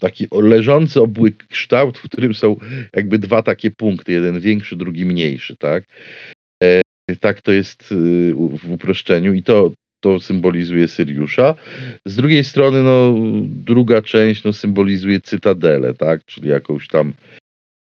taki 0.00 0.26
leżący 0.32 1.00
obłyk 1.00 1.46
kształt, 1.46 1.98
w 1.98 2.02
którym 2.02 2.34
są 2.34 2.56
jakby 2.96 3.18
dwa 3.18 3.42
takie 3.42 3.70
punkty, 3.70 4.12
jeden 4.12 4.40
większy, 4.40 4.76
drugi 4.76 5.04
mniejszy, 5.04 5.56
tak? 5.56 5.84
E, 6.62 6.80
Tak 7.20 7.42
to 7.42 7.52
jest 7.52 7.92
y, 7.92 8.34
w 8.34 8.70
uproszczeniu 8.70 9.32
i 9.34 9.42
to, 9.42 9.72
to 10.00 10.20
symbolizuje 10.20 10.88
Syriusza. 10.88 11.54
Z 12.06 12.16
drugiej 12.16 12.44
strony, 12.44 12.82
no, 12.82 13.14
druga 13.46 14.02
część 14.02 14.44
no, 14.44 14.52
symbolizuje 14.52 15.20
cytadelę, 15.20 15.94
tak? 15.94 16.24
czyli 16.24 16.48
jakąś 16.48 16.88
tam 16.88 17.12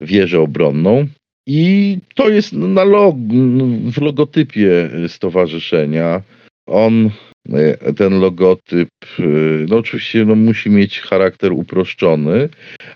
wieżę 0.02 0.40
obronną. 0.40 1.08
I 1.48 1.98
to 2.16 2.30
jest 2.30 2.54
na 2.54 2.84
log, 2.84 3.16
w 3.92 4.02
logotypie 4.02 4.90
stowarzyszenia. 5.08 6.22
On, 6.70 7.10
e, 7.54 7.94
ten 7.94 8.20
logotyp, 8.20 8.90
e, 9.20 9.24
no 9.68 9.78
oczywiście 9.78 10.26
no, 10.26 10.36
musi 10.36 10.70
mieć 10.70 11.00
charakter 11.02 11.52
uproszczony, 11.52 12.50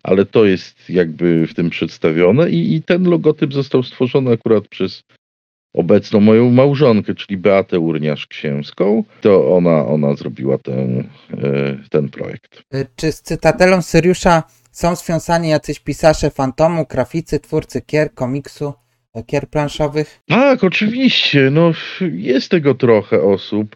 ale 0.03 0.25
to 0.25 0.45
jest 0.45 0.89
jakby 0.89 1.47
w 1.47 1.53
tym 1.53 1.69
przedstawione 1.69 2.49
i, 2.49 2.75
i 2.75 2.81
ten 2.83 3.09
logotyp 3.09 3.53
został 3.53 3.83
stworzony 3.83 4.31
akurat 4.31 4.67
przez 4.67 5.03
obecną 5.73 6.19
moją 6.19 6.49
małżonkę, 6.51 7.15
czyli 7.15 7.37
Beatę 7.37 7.79
Urniarz-Księską. 7.79 9.03
To 9.21 9.55
ona, 9.55 9.85
ona 9.85 10.13
zrobiła 10.15 10.57
ten, 10.57 11.09
e, 11.33 11.77
ten 11.89 12.09
projekt. 12.09 12.63
Y, 12.75 12.87
Czy 12.95 13.11
z 13.11 13.21
cytatelą 13.21 13.81
Syriusza 13.81 14.43
są 14.71 14.95
związani 14.95 15.49
jacyś 15.49 15.79
pisarze 15.79 16.29
fantomu, 16.29 16.85
graficy, 16.89 17.39
twórcy 17.39 17.81
gier, 17.91 18.13
komiksu, 18.13 18.73
gier 19.19 19.49
planszowych? 19.49 20.19
Tak, 20.27 20.63
oczywiście. 20.63 21.49
No, 21.51 21.71
jest 22.11 22.51
tego 22.51 22.75
trochę 22.75 23.21
osób. 23.21 23.75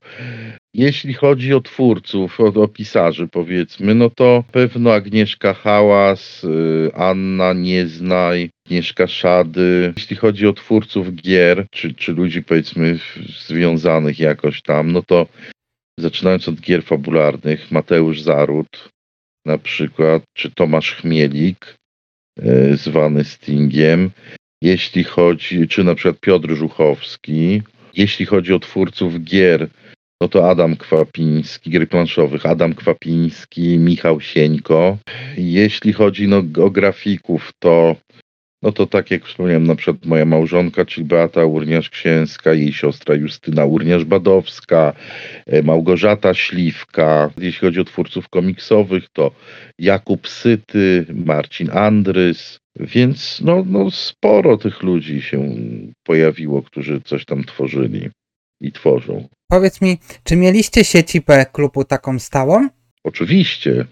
Jeśli 0.74 1.14
chodzi 1.14 1.54
o 1.54 1.62
twórców, 1.62 2.40
o, 2.40 2.44
o 2.44 2.68
pisarzy 2.68 3.28
powiedzmy, 3.28 3.96
no 3.96 4.10
to 4.10 4.44
pewno 4.52 4.94
Agnieszka 4.94 5.54
Hałas, 5.54 6.44
y, 6.44 6.92
Anna 6.94 7.54
Nieznaj, 7.54 8.50
Agnieszka 8.66 9.08
Szady. 9.08 9.94
Jeśli 9.98 10.16
chodzi 10.16 10.48
o 10.48 10.54
twórców 10.54 11.14
gier, 11.14 11.66
czy, 11.72 11.94
czy 11.94 12.12
ludzi 12.12 12.44
powiedzmy 12.44 13.00
związanych 13.48 14.20
jakoś 14.20 14.62
tam, 14.62 14.92
no 14.92 15.02
to 15.02 15.28
zaczynając 16.00 16.50
od 16.50 16.56
gier 16.56 16.84
fabularnych, 16.84 17.72
Mateusz 17.72 18.22
Zaród 18.22 18.90
na 19.46 19.58
przykład, 19.58 20.24
czy 20.34 20.52
Tomasz 20.52 20.96
Chmielik, 20.96 21.76
y, 22.40 22.78
zwany 22.78 23.24
Stingiem. 23.24 24.12
Jeśli 24.66 25.04
chodzi, 25.04 25.68
czy 25.68 25.84
na 25.84 25.96
przykład 25.96 26.20
Piotr 26.20 26.56
Żuchowski, 26.56 27.62
jeśli 27.94 28.26
chodzi 28.26 28.54
o 28.54 28.60
twórców 28.60 29.24
gier, 29.24 29.70
no 30.22 30.28
to 30.28 30.50
Adam 30.50 30.76
Kwapiński, 30.78 31.70
gier 31.70 31.90
planszowych, 31.90 32.46
Adam 32.46 32.74
Kwapiński, 32.74 33.78
Michał 33.78 34.22
Sieńko. 34.22 34.98
Jeśli 35.38 35.94
chodzi 35.94 36.28
no, 36.28 36.44
o 36.66 36.70
grafików, 36.70 37.52
to 37.60 37.96
no 38.66 38.72
to 38.72 38.88
tak 38.88 39.12
jak 39.12 39.26
wspomniałem, 39.26 39.68
na 39.68 39.76
przykład 39.76 40.06
moja 40.06 40.26
małżonka, 40.26 40.86
czyli 40.86 41.08
Beata 41.08 41.42
Urniarz-Księska, 41.46 42.54
jej 42.54 42.74
siostra 42.74 43.16
Justyna 43.16 43.66
Urniarz-Badowska, 43.66 44.94
e, 45.46 45.64
Małgorzata 45.64 46.34
Śliwka. 46.34 47.32
Jeśli 47.38 47.68
chodzi 47.68 47.80
o 47.80 47.86
twórców 47.86 48.30
komiksowych, 48.30 49.04
to 49.14 49.32
Jakub 49.80 50.28
Syty, 50.28 51.06
Marcin 51.14 51.70
Andrys, 51.72 52.60
więc 52.80 53.42
no, 53.42 53.64
no 53.68 53.92
sporo 53.92 54.58
tych 54.58 54.84
ludzi 54.84 55.22
się 55.22 55.56
pojawiło, 56.04 56.62
którzy 56.62 57.02
coś 57.02 57.26
tam 57.26 57.44
tworzyli 57.44 58.10
i 58.62 58.72
tworzą. 58.72 59.28
Powiedz 59.48 59.82
mi, 59.82 59.98
czy 60.24 60.36
mieliście 60.36 60.84
siedzibę 60.84 61.46
klubu 61.52 61.84
taką 61.84 62.20
stałą? 62.20 62.68
Oczywiście. 63.04 63.86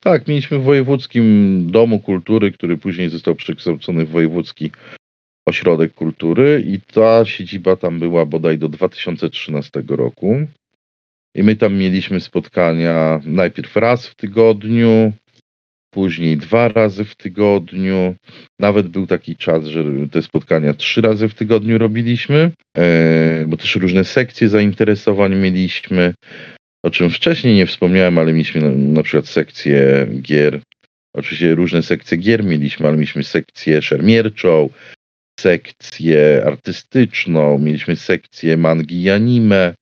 Tak, 0.00 0.28
mieliśmy 0.28 0.58
w 0.58 0.62
Wojewódzkim 0.62 1.66
Domu 1.70 2.00
Kultury, 2.00 2.52
który 2.52 2.76
później 2.76 3.10
został 3.10 3.34
przekształcony 3.34 4.06
w 4.06 4.10
Wojewódzki 4.10 4.70
Ośrodek 5.46 5.94
Kultury 5.94 6.64
i 6.66 6.80
ta 6.80 7.24
siedziba 7.24 7.76
tam 7.76 7.98
była 7.98 8.26
bodaj 8.26 8.58
do 8.58 8.68
2013 8.68 9.82
roku. 9.88 10.46
I 11.34 11.42
my 11.42 11.56
tam 11.56 11.74
mieliśmy 11.74 12.20
spotkania 12.20 13.20
najpierw 13.24 13.76
raz 13.76 14.06
w 14.06 14.14
tygodniu, 14.14 15.12
później 15.90 16.36
dwa 16.36 16.68
razy 16.68 17.04
w 17.04 17.14
tygodniu. 17.14 18.14
Nawet 18.58 18.88
był 18.88 19.06
taki 19.06 19.36
czas, 19.36 19.64
że 19.64 19.84
te 20.12 20.22
spotkania 20.22 20.74
trzy 20.74 21.00
razy 21.00 21.28
w 21.28 21.34
tygodniu 21.34 21.78
robiliśmy, 21.78 22.50
e, 22.76 23.44
bo 23.46 23.56
też 23.56 23.76
różne 23.76 24.04
sekcje 24.04 24.48
zainteresowań 24.48 25.36
mieliśmy. 25.36 26.14
O 26.82 26.90
czym 26.90 27.10
wcześniej 27.10 27.56
nie 27.56 27.66
wspomniałem, 27.66 28.18
ale 28.18 28.32
mieliśmy 28.32 28.60
na, 28.60 28.70
na 28.70 29.02
przykład 29.02 29.28
sekcję 29.28 30.06
gier. 30.22 30.60
Oczywiście 31.14 31.54
różne 31.54 31.82
sekcje 31.82 32.18
gier 32.18 32.44
mieliśmy, 32.44 32.86
ale 32.86 32.96
mieliśmy 32.96 33.24
sekcję 33.24 33.82
szermierczą, 33.82 34.70
sekcję 35.40 36.42
artystyczną, 36.46 37.58
mieliśmy 37.58 37.96
sekcję 37.96 38.56
mangi 38.56 39.02
i 39.02 39.10
anime, 39.10 39.74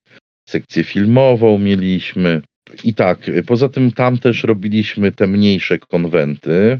sekcję 0.49 0.83
filmową 0.83 1.59
mieliśmy. 1.59 2.41
I 2.83 2.93
tak, 2.93 3.19
poza 3.45 3.69
tym 3.69 3.91
tam 3.91 4.17
też 4.17 4.43
robiliśmy 4.43 5.11
te 5.11 5.27
mniejsze 5.27 5.79
konwenty, 5.79 6.79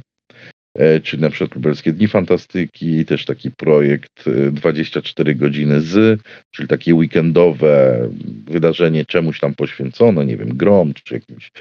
e, 0.78 1.00
czyli 1.00 1.22
na 1.22 1.30
przykład 1.30 1.56
Lubelskie 1.56 1.94
Dni 1.94 2.08
Fantastyki, 2.08 3.06
też 3.06 3.26
taki 3.26 3.52
projekt 3.52 4.28
e, 4.28 4.52
24 4.52 5.36
godziny 5.36 5.82
z, 5.82 6.22
czyli 6.52 6.68
takie 6.68 6.96
weekendowe 6.96 8.10
wydarzenie 8.46 9.06
czemuś 9.06 9.40
tam 9.40 9.56
poświęcone, 9.56 10.26
nie 10.26 10.38
wiem, 10.38 10.58
grom 10.58 10.94
czy 10.94 11.14
jakimś 11.14 11.52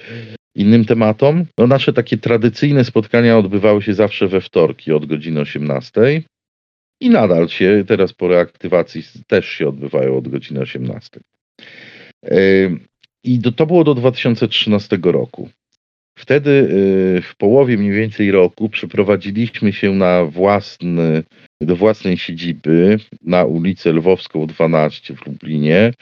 innym 0.55 0.85
tematom. 0.85 1.45
No 1.59 1.67
nasze 1.67 1.93
takie 1.93 2.19
tradycyjne 2.19 2.85
spotkania 2.85 3.39
odbywały 3.39 3.83
się 3.83 3.95
zawsze 3.95 4.29
we 4.29 4.41
wtorki 4.41 4.93
od 4.93 5.07
godziny 5.07 5.41
18 5.41 6.23
i 7.01 7.11
nadal 7.11 7.49
się, 7.49 7.85
teraz 7.89 8.13
po 8.13 8.29
reaktywacji 8.29 9.03
też 9.27 9.49
się 9.49 9.69
odbywają 9.69 10.17
od 10.17 10.29
godziny 10.29 10.61
18. 10.61 11.21
Ym, 12.33 12.81
I 13.25 13.39
do, 13.39 13.53
to 13.53 13.67
było 13.67 13.85
do 13.85 13.95
2013 13.95 14.99
roku. 15.03 15.49
Wtedy 16.19 16.51
y, 16.51 17.23
w 17.23 17.37
połowie 17.37 17.79
mniej 17.79 17.93
więcej 17.93 18.31
roku 18.31 18.69
przeprowadziliśmy 18.69 19.73
się 19.73 19.95
na 19.95 20.25
własny, 20.25 21.23
do 21.61 21.77
własnej 21.77 22.19
siedziby 22.19 22.99
na 23.23 23.45
ulicę 23.45 23.93
Lwowską 23.93 24.47
12 24.47 25.15
w 25.15 25.27
Lublinie. 25.27 25.93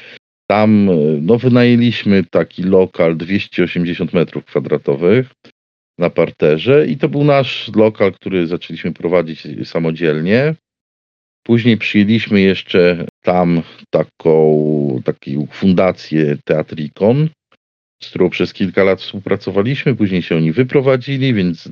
Tam 0.47 0.89
y, 0.89 1.19
no, 1.23 1.39
wynajęliśmy 1.39 2.25
taki 2.25 2.63
lokal 2.63 3.17
280 3.17 4.13
metrów 4.13 4.45
kwadratowych 4.45 5.31
na 5.99 6.11
parterze 6.11 6.87
i 6.87 6.97
to 6.97 7.09
był 7.09 7.25
nasz 7.25 7.71
lokal, 7.77 8.13
który 8.13 8.47
zaczęliśmy 8.47 8.93
prowadzić 8.93 9.43
samodzielnie. 9.65 10.55
Później 11.43 11.77
przyjęliśmy 11.77 12.41
jeszcze 12.41 13.07
tam 13.23 13.63
taką, 13.91 15.03
taką 15.05 15.47
fundację 15.51 16.37
Teatrikon, 16.45 17.29
z 18.05 18.11
którą 18.11 18.31
przez 18.31 18.53
kilka 18.53 18.85
lat 18.85 19.01
współpracowaliśmy. 19.01 19.95
Później 19.95 20.23
się 20.23 20.37
oni 20.37 20.53
wyprowadzili, 20.53 21.35
więc 21.35 21.69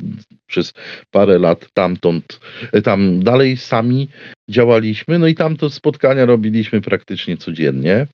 przez 0.46 0.72
parę 1.10 1.38
lat 1.38 1.68
tamtąd, 1.74 2.40
tam 2.84 3.22
dalej 3.22 3.56
sami 3.56 4.08
działaliśmy. 4.50 5.18
No 5.18 5.26
i 5.26 5.34
tam 5.34 5.56
to 5.56 5.70
spotkania 5.70 6.26
robiliśmy 6.26 6.80
praktycznie 6.80 7.36
codziennie. 7.36 8.06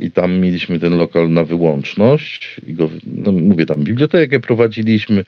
I 0.00 0.10
tam 0.10 0.38
mieliśmy 0.38 0.78
ten 0.78 0.96
lokal 0.96 1.30
na 1.30 1.44
wyłączność. 1.44 2.60
I 2.66 2.74
go, 2.74 2.90
no 3.06 3.32
mówię, 3.32 3.66
tam 3.66 3.84
bibliotekę 3.84 4.40
prowadziliśmy 4.40 5.24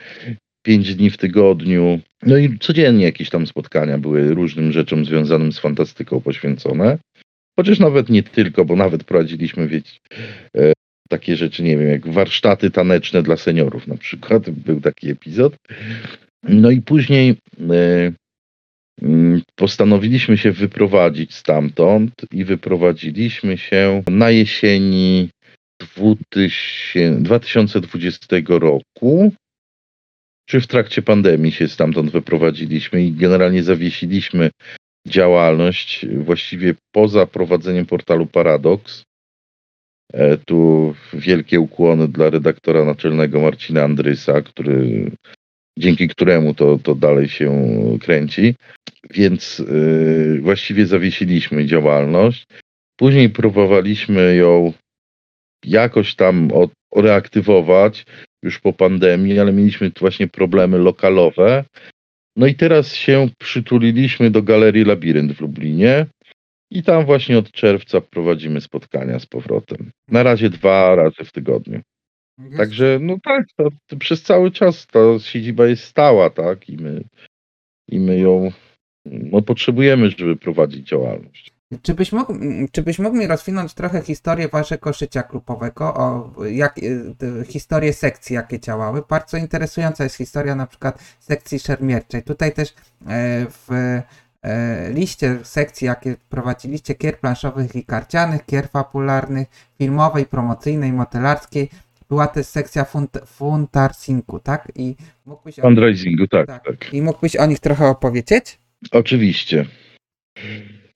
pięć 0.63 0.95
dni 0.95 1.11
w 1.11 1.17
tygodniu. 1.17 2.01
No 2.23 2.37
i 2.37 2.59
codziennie 2.59 3.05
jakieś 3.05 3.31
tam 3.31 3.47
spotkania 3.47 3.99
były 3.99 4.35
różnym 4.35 4.73
rzeczom 4.73 5.05
związanym 5.05 5.53
z 5.53 5.59
fantastyką 5.59 6.21
poświęcone. 6.21 6.99
Chociaż 7.57 7.79
nawet 7.79 8.09
nie 8.09 8.23
tylko, 8.23 8.65
bo 8.65 8.77
nawet 8.77 9.05
prowadziliśmy, 9.05 9.69
wiecie, 9.69 9.99
e, 10.57 10.73
takie 11.09 11.37
rzeczy, 11.37 11.63
nie 11.63 11.77
wiem, 11.77 11.89
jak 11.89 12.09
warsztaty 12.09 12.71
taneczne 12.71 13.23
dla 13.23 13.37
seniorów 13.37 13.87
na 13.87 13.97
przykład. 13.97 14.51
Był 14.51 14.81
taki 14.81 15.11
epizod. 15.11 15.57
No 16.49 16.71
i 16.71 16.83
później 16.83 17.37
e, 17.71 18.13
mm, 19.03 19.43
postanowiliśmy 19.57 20.39
się 20.39 20.53
wyprowadzić 20.53 21.35
stamtąd 21.35 22.13
i 22.33 22.45
wyprowadziliśmy 22.45 23.59
się 23.59 24.03
na 24.09 24.31
jesieni 24.31 25.31
2000, 25.97 27.21
2020 27.21 28.37
roku 28.49 29.33
czy 30.47 30.61
w 30.61 30.67
trakcie 30.67 31.03
pandemii 31.03 31.53
się 31.53 31.69
stamtąd 31.69 32.11
wyprowadziliśmy 32.11 33.05
i 33.05 33.13
generalnie 33.13 33.63
zawiesiliśmy 33.63 34.51
działalność 35.07 36.07
właściwie 36.07 36.75
poza 36.93 37.27
prowadzeniem 37.27 37.87
portalu 37.87 38.27
Paradox. 38.27 39.03
E, 40.15 40.37
Tu 40.37 40.95
wielkie 41.13 41.61
ukłony 41.61 42.09
dla 42.09 42.31
redaktora 42.31 42.85
naczelnego 42.85 43.41
Marcina 43.41 43.83
Andrysa, 43.83 44.43
który, 44.43 45.11
dzięki 45.79 46.09
któremu 46.09 46.55
to, 46.55 46.79
to 46.79 46.95
dalej 46.95 47.29
się 47.29 47.51
kręci. 48.01 48.55
Więc 49.11 49.59
yy, 49.59 50.41
właściwie 50.41 50.87
zawiesiliśmy 50.87 51.67
działalność. 51.67 52.47
Później 52.97 53.31
próbowaliśmy 53.31 54.37
ją 54.37 54.73
jakoś 55.65 56.15
tam 56.15 56.53
od, 56.53 56.71
reaktywować 56.97 58.05
już 58.43 58.59
po 58.61 58.73
pandemii, 58.73 59.39
ale 59.39 59.53
mieliśmy 59.53 59.91
właśnie 60.01 60.29
problemy 60.29 60.79
lokalowe. 60.79 61.65
No 62.37 62.47
i 62.47 62.55
teraz 62.55 62.95
się 62.95 63.29
przytuliliśmy 63.39 64.31
do 64.31 64.43
Galerii 64.43 64.85
Labirynt 64.85 65.33
w 65.33 65.41
Lublinie 65.41 66.07
I 66.75 66.83
tam 66.83 67.05
właśnie 67.05 67.39
od 67.39 67.51
czerwca 67.51 68.01
prowadzimy 68.01 68.61
spotkania 68.61 69.19
z 69.19 69.27
powrotem. 69.27 69.91
Na 70.09 70.23
razie 70.23 70.51
dwa 70.51 70.95
razy 70.95 71.25
w 71.25 71.33
tygodniu. 71.33 71.81
Jest- 72.39 72.57
Także 72.57 72.99
no 73.01 73.17
tak, 73.23 73.45
to, 73.57 73.69
to 73.87 73.97
przez 73.97 74.23
cały 74.23 74.51
czas 74.51 74.87
ta 74.87 74.99
siedziba 75.19 75.67
jest 75.67 75.85
stała, 75.85 76.31
tak? 76.31 76.69
I 76.69 76.77
my, 76.77 77.05
i 77.89 78.01
my 78.01 78.19
ją 78.19 78.53
no, 79.05 79.43
potrzebujemy, 79.43 80.11
żeby 80.11 80.37
prowadzić 80.37 80.89
działalność. 80.89 81.55
Czy 81.83 81.95
byś, 81.95 82.13
mógł, 82.13 82.35
czy 82.73 82.83
byś 82.83 82.99
mógł 82.99 83.17
mi 83.17 83.27
rozwinąć 83.27 83.75
trochę 83.75 84.03
historię 84.03 84.49
waszego 84.49 84.93
życia 84.93 85.23
klubowego, 85.23 85.95
o 85.95 86.33
jak, 86.45 86.79
y, 86.79 87.15
historię 87.49 87.93
sekcji, 87.93 88.35
jakie 88.35 88.61
działały? 88.61 89.03
Bardzo 89.09 89.37
interesująca 89.37 90.05
jest 90.05 90.17
historia 90.17 90.55
na 90.55 90.67
przykład 90.67 91.17
sekcji 91.21 91.59
szermierczej. 91.59 92.23
Tutaj 92.23 92.53
też 92.53 92.69
e, 92.69 92.75
w 93.51 93.69
liście 94.95 95.39
sekcji, 95.43 95.87
jakie 95.87 96.17
prowadziliście, 96.29 96.95
kier 96.95 97.19
planszowych 97.19 97.77
i 97.77 97.85
karcianych, 97.85 98.47
kier 98.47 98.69
fabularnych, 98.69 99.49
filmowej, 99.79 100.27
promocyjnej, 100.27 100.93
motelarskiej, 100.93 101.69
była 102.09 102.27
też 102.27 102.47
sekcja 102.47 102.85
funt, 102.85 103.19
funtarsinku, 103.27 104.39
tak? 104.39 104.73
I 104.77 104.97
mógłbyś, 105.27 105.59
o, 105.59 105.63
Fundraisingu, 105.63 106.27
tak, 106.29 106.47
Tak. 106.47 106.65
tak. 106.65 106.95
I 106.95 107.03
mógłbyś 107.03 107.37
o 107.37 107.47
nich 107.47 107.61
trochę 107.61 107.87
opowiedzieć? 107.87 108.59
Oczywiście. 108.91 109.67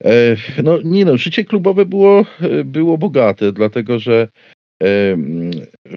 E, 0.03 0.35
no 0.63 0.79
nie 0.83 1.05
no, 1.05 1.17
życie 1.17 1.45
klubowe 1.45 1.85
było, 1.85 2.25
e, 2.41 2.63
było 2.63 2.97
bogate, 2.97 3.51
dlatego 3.51 3.99
że 3.99 4.27
e, 4.83 4.87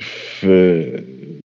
w, 0.01 0.43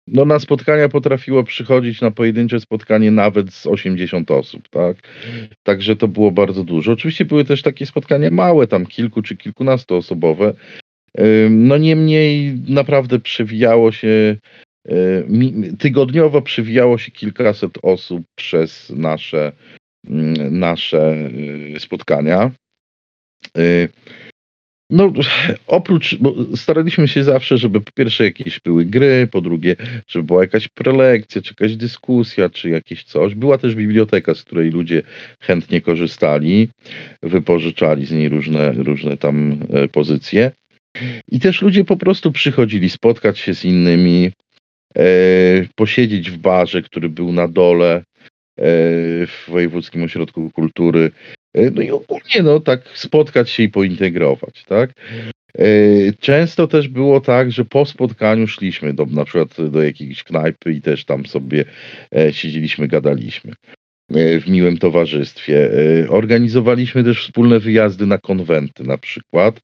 no 0.07 0.25
na 0.25 0.39
spotkania 0.39 0.89
potrafiło 0.89 1.43
przychodzić 1.43 2.01
na 2.01 2.11
pojedyncze 2.11 2.59
spotkanie 2.59 3.11
nawet 3.11 3.53
z 3.53 3.67
80 3.67 4.31
osób, 4.31 4.69
tak? 4.69 4.97
Także 5.63 5.95
to 5.95 6.07
było 6.07 6.31
bardzo 6.31 6.63
dużo. 6.63 6.91
Oczywiście 6.91 7.25
były 7.25 7.45
też 7.45 7.61
takie 7.61 7.85
spotkania 7.85 8.31
małe, 8.31 8.67
tam 8.67 8.85
kilku 8.85 9.21
czy 9.21 9.37
kilkunastoosobowe. 9.37 10.53
E, 11.17 11.49
No 11.49 11.77
niemniej 11.77 12.59
naprawdę 12.67 13.19
przewijało 13.19 13.91
się 13.91 14.35
e, 14.89 14.93
tygodniowo 15.79 16.41
przewijało 16.41 16.97
się 16.97 17.11
kilkaset 17.11 17.77
osób 17.81 18.23
przez 18.35 18.89
nasze 18.89 19.51
mm, 20.09 20.59
nasze 20.59 21.15
y, 21.75 21.79
spotkania. 21.79 22.51
No, 24.89 25.13
oprócz, 25.67 26.15
bo 26.15 26.35
staraliśmy 26.55 27.07
się 27.07 27.23
zawsze, 27.23 27.57
żeby 27.57 27.81
po 27.81 27.91
pierwsze 27.91 28.23
jakieś 28.23 28.59
były 28.59 28.85
gry, 28.85 29.27
po 29.31 29.41
drugie, 29.41 29.75
żeby 30.07 30.23
była 30.23 30.41
jakaś 30.41 30.67
prelekcja, 30.67 31.41
czy 31.41 31.53
jakaś 31.59 31.75
dyskusja, 31.75 32.49
czy 32.49 32.69
jakieś 32.69 33.03
coś. 33.03 33.35
Była 33.35 33.57
też 33.57 33.75
biblioteka, 33.75 34.35
z 34.35 34.43
której 34.43 34.71
ludzie 34.71 35.01
chętnie 35.39 35.81
korzystali, 35.81 36.69
wypożyczali 37.23 38.05
z 38.05 38.11
niej 38.11 38.29
różne, 38.29 38.71
różne 38.71 39.17
tam 39.17 39.57
e, 39.73 39.87
pozycje. 39.87 40.51
I 41.31 41.39
też 41.39 41.61
ludzie 41.61 41.85
po 41.85 41.97
prostu 41.97 42.31
przychodzili 42.31 42.89
spotkać 42.89 43.39
się 43.39 43.55
z 43.55 43.65
innymi, 43.65 44.31
e, 44.97 45.03
posiedzieć 45.75 46.31
w 46.31 46.37
barze, 46.37 46.81
który 46.81 47.09
był 47.09 47.31
na 47.31 47.47
dole, 47.47 47.95
e, 47.95 48.03
w 49.27 49.45
Wojewódzkim 49.47 50.03
Ośrodku 50.03 50.51
Kultury. 50.51 51.11
E, 51.55 51.71
No 51.71 51.81
i 51.81 51.91
ogólnie 51.91 52.43
no 52.43 52.59
tak 52.59 52.81
spotkać 52.93 53.49
się 53.49 53.63
i 53.63 53.69
pointegrować, 53.69 54.63
tak? 54.67 54.91
E, 55.57 55.65
Często 56.19 56.67
też 56.67 56.87
było 56.87 57.21
tak, 57.21 57.51
że 57.51 57.65
po 57.65 57.85
spotkaniu 57.85 58.47
szliśmy 58.47 58.93
do, 58.93 59.05
na 59.05 59.25
przykład 59.25 59.69
do 59.71 59.83
jakiejś 59.83 60.23
knajpy 60.23 60.73
i 60.73 60.81
też 60.81 61.05
tam 61.05 61.25
sobie 61.25 61.65
e, 62.15 62.33
siedzieliśmy, 62.33 62.87
gadaliśmy 62.87 63.53
w 64.41 64.43
miłym 64.47 64.77
towarzystwie. 64.77 65.69
Organizowaliśmy 66.09 67.03
też 67.03 67.25
wspólne 67.25 67.59
wyjazdy 67.59 68.05
na 68.05 68.17
konwenty 68.17 68.83
na 68.83 68.97
przykład. 68.97 69.59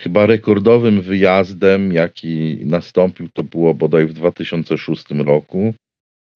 Chyba 0.00 0.26
rekordowym 0.26 1.02
wyjazdem, 1.02 1.92
jaki 1.92 2.58
nastąpił, 2.64 3.28
to 3.34 3.42
było 3.42 3.74
bodaj 3.74 4.06
w 4.06 4.12
2006 4.12 5.04
roku 5.10 5.74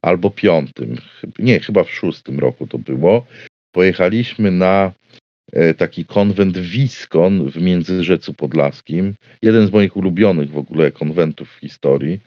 albo 0.04 0.30
piątym, 0.30 0.96
nie, 1.38 1.60
chyba 1.60 1.84
w 1.84 1.90
szóstym 1.90 2.38
roku 2.38 2.66
to 2.66 2.78
było. 2.78 3.26
Pojechaliśmy 3.72 4.50
na 4.50 4.92
e, 5.52 5.74
taki 5.74 6.04
konwent 6.04 6.58
Wiskon 6.58 7.50
w 7.50 7.56
Międzyrzecu 7.56 8.34
Podlaskim. 8.34 9.14
Jeden 9.42 9.66
z 9.66 9.72
moich 9.72 9.96
ulubionych 9.96 10.50
w 10.50 10.58
ogóle 10.58 10.92
konwentów 10.92 11.48
w 11.50 11.58
historii. 11.60 12.20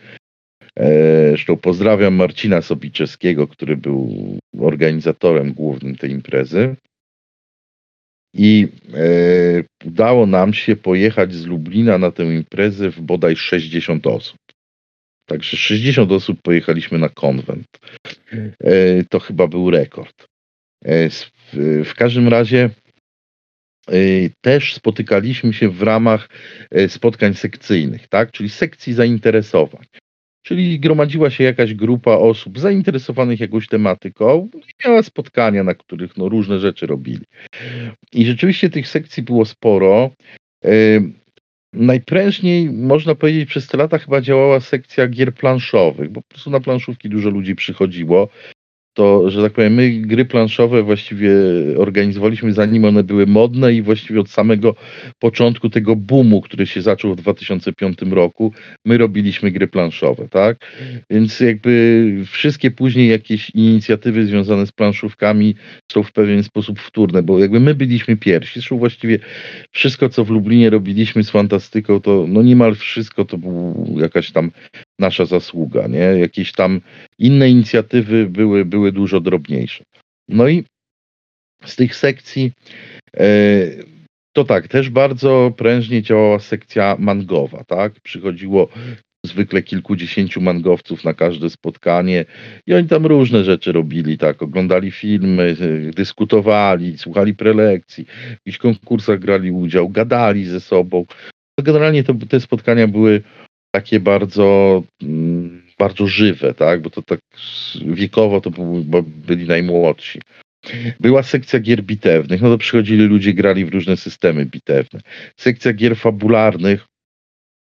E, 0.80 1.30
Zresztą 1.30 1.58
pozdrawiam 1.58 2.14
Marcina 2.16 2.62
Sobiczewskiego, 2.62 3.48
który 3.48 3.78
był 3.78 4.16
organizatorem 4.60 5.54
głównym 5.54 5.96
tej 5.96 6.12
imprezy. 6.12 6.76
I 8.34 8.68
e, 8.94 9.88
udało 9.88 10.26
nam 10.26 10.54
się 10.54 10.76
pojechać 10.76 11.34
z 11.34 11.46
Lublina 11.46 11.98
na 11.98 12.12
tę 12.12 12.24
imprezę 12.24 12.90
w 12.92 13.02
bodaj 13.02 13.36
60 13.36 14.08
osób. 14.08 14.38
Także 15.30 15.58
60 15.58 16.12
osób 16.12 16.40
pojechaliśmy 16.44 17.00
na 17.00 17.10
konwent. 17.10 17.66
To 19.10 19.20
chyba 19.20 19.48
był 19.48 19.72
rekord. 19.72 20.26
S- 20.86 21.32
w, 21.54 21.84
w 21.86 21.94
każdym 21.94 22.28
razie 22.28 22.70
e, 23.88 23.94
też 24.42 24.74
spotykaliśmy 24.74 25.54
się 25.54 25.70
w 25.70 25.82
ramach 25.82 26.30
e, 26.72 26.90
spotkań 26.90 27.34
sekcyjnych, 27.34 28.08
tak? 28.08 28.32
czyli 28.32 28.50
sekcji 28.50 28.94
zainteresowań. 28.94 29.86
Czyli 30.44 30.80
gromadziła 30.80 31.30
się 31.30 31.44
jakaś 31.44 31.74
grupa 31.74 32.12
osób 32.12 32.60
zainteresowanych 32.60 33.40
jakąś 33.40 33.68
tematyką 33.68 34.50
no 34.54 34.60
i 34.60 34.88
miała 34.88 35.04
spotkania, 35.04 35.64
na 35.64 35.74
których 35.74 36.18
no, 36.18 36.30
różne 36.30 36.60
rzeczy 36.60 36.86
robili. 36.88 37.26
I 38.14 38.26
rzeczywiście 38.26 38.70
tych 38.70 38.88
sekcji 38.88 39.24
było 39.24 39.46
sporo. 39.46 40.12
Najprężniej, 41.76 42.70
można 42.70 43.16
powiedzieć, 43.16 43.50
przez 43.50 43.68
te 43.68 43.78
lata 43.78 43.98
chyba 43.98 44.22
działała 44.22 44.60
sekcja 44.60 45.08
gier 45.08 45.34
planszowych, 45.34 46.10
bo 46.10 46.22
po 46.22 46.28
prostu 46.28 46.50
na 46.50 46.60
planszówki 46.60 47.10
dużo 47.10 47.30
ludzi 47.30 47.56
przychodziło. 47.56 48.30
To, 48.96 49.30
że 49.30 49.42
tak 49.42 49.54
powiem, 49.54 49.74
my 49.74 49.92
gry 49.92 50.26
planszowe 50.26 50.84
właściwie 50.84 51.32
organizowaliśmy 51.78 52.54
zanim 52.54 52.86
one 52.86 53.04
były 53.04 53.26
modne 53.26 53.74
i 53.74 53.82
właściwie 53.82 54.20
od 54.20 54.30
samego 54.30 54.76
początku 55.20 55.70
tego 55.70 55.96
boomu, 55.96 56.42
który 56.42 56.68
się 56.68 56.82
zaczął 56.82 57.14
w 57.14 57.16
2005 57.16 57.98
roku, 58.12 58.54
my 58.86 58.98
robiliśmy 58.98 59.52
gry 59.52 59.68
planszowe, 59.68 60.28
tak? 60.30 60.58
Więc 61.10 61.40
jakby 61.40 62.06
wszystkie 62.26 62.72
później 62.72 63.10
jakieś 63.10 63.50
inicjatywy 63.50 64.26
związane 64.26 64.68
z 64.68 64.72
planszówkami 64.72 65.56
są 65.92 66.04
w 66.04 66.12
pewien 66.12 66.44
sposób 66.44 66.80
wtórne, 66.80 67.24
bo 67.24 67.40
jakby 67.40 67.60
my 67.60 67.76
byliśmy 67.76 68.18
pierwsi. 68.18 68.54
Zresztą 68.54 68.78
właściwie 68.78 69.20
wszystko, 69.72 70.10
co 70.10 70.26
w 70.26 70.30
Lublinie 70.30 70.70
robiliśmy 70.70 71.24
z 71.24 71.30
fantastyką, 71.30 72.02
to 72.02 72.26
no 72.28 72.42
niemal 72.42 72.76
wszystko 72.76 73.26
to 73.26 73.38
była 73.38 73.74
jakaś 74.02 74.32
tam 74.32 74.52
nasza 75.00 75.26
zasługa, 75.26 75.88
nie? 75.88 76.00
Jakieś 76.00 76.52
tam 76.52 76.82
inne 77.20 77.50
inicjatywy 77.50 78.30
były, 78.30 78.66
były 78.66 78.92
dużo 78.92 79.20
drobniejsze. 79.20 79.84
No 80.30 80.48
i 80.48 80.64
z 81.66 81.76
tych 81.76 81.96
sekcji 81.96 82.52
e, 83.18 83.28
to 84.34 84.44
tak, 84.44 84.68
też 84.68 84.90
bardzo 84.90 85.54
prężnie 85.58 86.02
działała 86.02 86.40
sekcja 86.40 86.96
mangowa, 87.00 87.64
tak? 87.64 87.94
Przychodziło 88.04 88.70
zwykle 89.26 89.64
kilkudziesięciu 89.64 90.42
mangowców 90.42 91.04
na 91.04 91.14
każde 91.14 91.50
spotkanie 91.50 92.26
i 92.68 92.74
oni 92.74 92.88
tam 92.88 93.06
różne 93.06 93.44
rzeczy 93.44 93.72
robili, 93.72 94.18
tak? 94.18 94.42
Oglądali 94.42 94.92
filmy, 94.92 95.56
e, 95.62 95.92
dyskutowali, 95.92 96.98
słuchali 96.98 97.34
prelekcji, 97.34 98.06
w 98.06 98.32
jakichś 98.32 98.58
konkursach 98.58 99.20
brali 99.20 99.52
udział, 99.52 99.90
gadali 99.90 100.46
ze 100.46 100.60
sobą. 100.60 101.06
Generalnie 101.64 102.04
to, 102.04 102.14
te 102.30 102.40
spotkania 102.40 102.88
były 102.88 103.22
takie 103.76 104.00
bardzo, 104.00 104.84
mm, 105.02 105.64
bardzo 105.80 106.08
żywe, 106.08 106.54
tak? 106.54 106.82
Bo 106.82 106.90
to 106.90 107.02
tak 107.02 107.20
wiekowo 107.86 108.42
to 108.42 108.52
byli 109.28 109.48
najmłodsi. 109.48 110.22
Była 111.00 111.24
sekcja 111.24 111.60
gier 111.60 111.84
bitewnych, 111.84 112.42
no 112.42 112.50
to 112.50 112.58
przychodzili 112.58 113.04
ludzie, 113.04 113.34
grali 113.34 113.66
w 113.66 113.74
różne 113.74 113.98
systemy 113.98 114.46
bitewne. 114.46 115.00
Sekcja 115.40 115.74
gier 115.74 115.96
fabularnych 115.98 116.86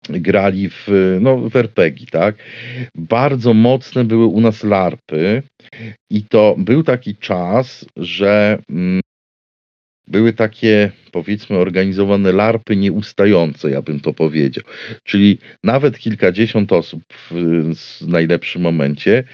grali 0.09 0.69
w, 0.69 0.89
no, 1.21 1.37
w 1.51 1.57
RPG, 1.57 2.07
tak? 2.07 2.35
Bardzo 2.95 3.55
mocne 3.55 4.05
były 4.05 4.27
u 4.27 4.41
nas 4.41 4.65
larpy 4.65 5.43
i 6.11 6.23
to 6.23 6.55
był 6.59 6.83
taki 6.83 7.17
czas, 7.17 7.87
że 7.97 8.59
mm, 8.71 9.01
były 10.09 10.33
takie, 10.33 10.93
powiedzmy, 11.13 11.57
organizowane 11.57 12.33
larpy 12.33 12.77
nieustające, 12.77 13.71
ja 13.71 13.83
bym 13.83 14.01
to 14.01 14.15
powiedział. 14.15 14.65
Czyli 15.05 15.39
nawet 15.65 15.99
kilkadziesiąt 15.99 16.73
osób 16.73 17.03
w, 17.31 18.07
najlepszym 18.07 18.63
momencie 18.63 19.25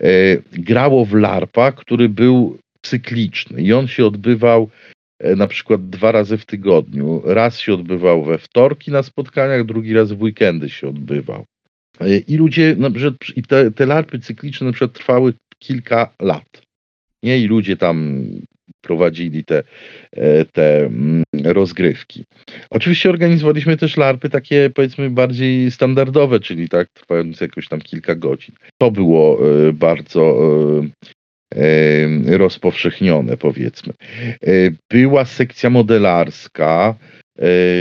e, 0.00 0.08
grało 0.52 1.04
w 1.04 1.14
larpa, 1.14 1.72
który 1.72 2.08
był 2.08 2.58
cykliczny 2.82 3.62
i 3.62 3.72
on 3.72 3.88
się 3.88 4.06
odbywał 4.06 4.70
e, 5.18 5.36
na 5.36 5.46
przykład 5.46 5.88
dwa 5.88 6.12
razy 6.12 6.38
w 6.38 6.46
tygodniu. 6.46 7.22
Raz 7.24 7.58
się 7.58 7.74
odbywał 7.74 8.24
we 8.24 8.38
wtorki 8.38 8.90
na 8.90 9.02
spotkaniach, 9.02 9.64
drugi 9.66 9.94
raz 9.94 10.12
w 10.12 10.22
weekendy 10.22 10.68
się 10.68 10.88
odbywał. 10.88 11.44
E, 12.00 12.16
I 12.18 12.36
ludzie, 12.36 12.76
na 12.78 12.90
przykład, 12.90 13.16
i 13.36 13.42
te, 13.42 13.70
te 13.70 13.86
larpy 13.86 14.18
cykliczne 14.18 14.66
na 14.66 14.72
przykład 14.72 14.92
trwały 14.92 15.34
kilka 15.58 16.14
lat. 16.22 16.62
Nie? 17.22 17.38
I 17.38 17.46
ludzie 17.46 17.76
tam 17.76 18.24
prowadzili 18.80 19.44
te, 19.44 19.62
e, 20.12 20.44
te 20.44 20.78
mm, 20.78 21.24
rozgrywki. 21.44 22.24
Oczywiście 22.70 23.10
organizowaliśmy 23.10 23.76
też 23.76 23.96
larpy 23.96 24.30
takie 24.30 24.70
powiedzmy 24.74 25.10
bardziej 25.10 25.70
standardowe, 25.70 26.40
czyli 26.40 26.68
tak 26.68 26.88
trwające 26.88 27.44
jakoś 27.44 27.68
tam 27.68 27.80
kilka 27.80 28.14
godzin. 28.14 28.54
To 28.78 28.90
było 28.90 29.38
e, 29.38 29.72
bardzo 29.72 30.36
rozpowszechnione, 32.26 33.36
powiedzmy. 33.36 33.92
Była 34.90 35.24
sekcja 35.24 35.70
modelarska, 35.70 36.94
E, 36.94 37.25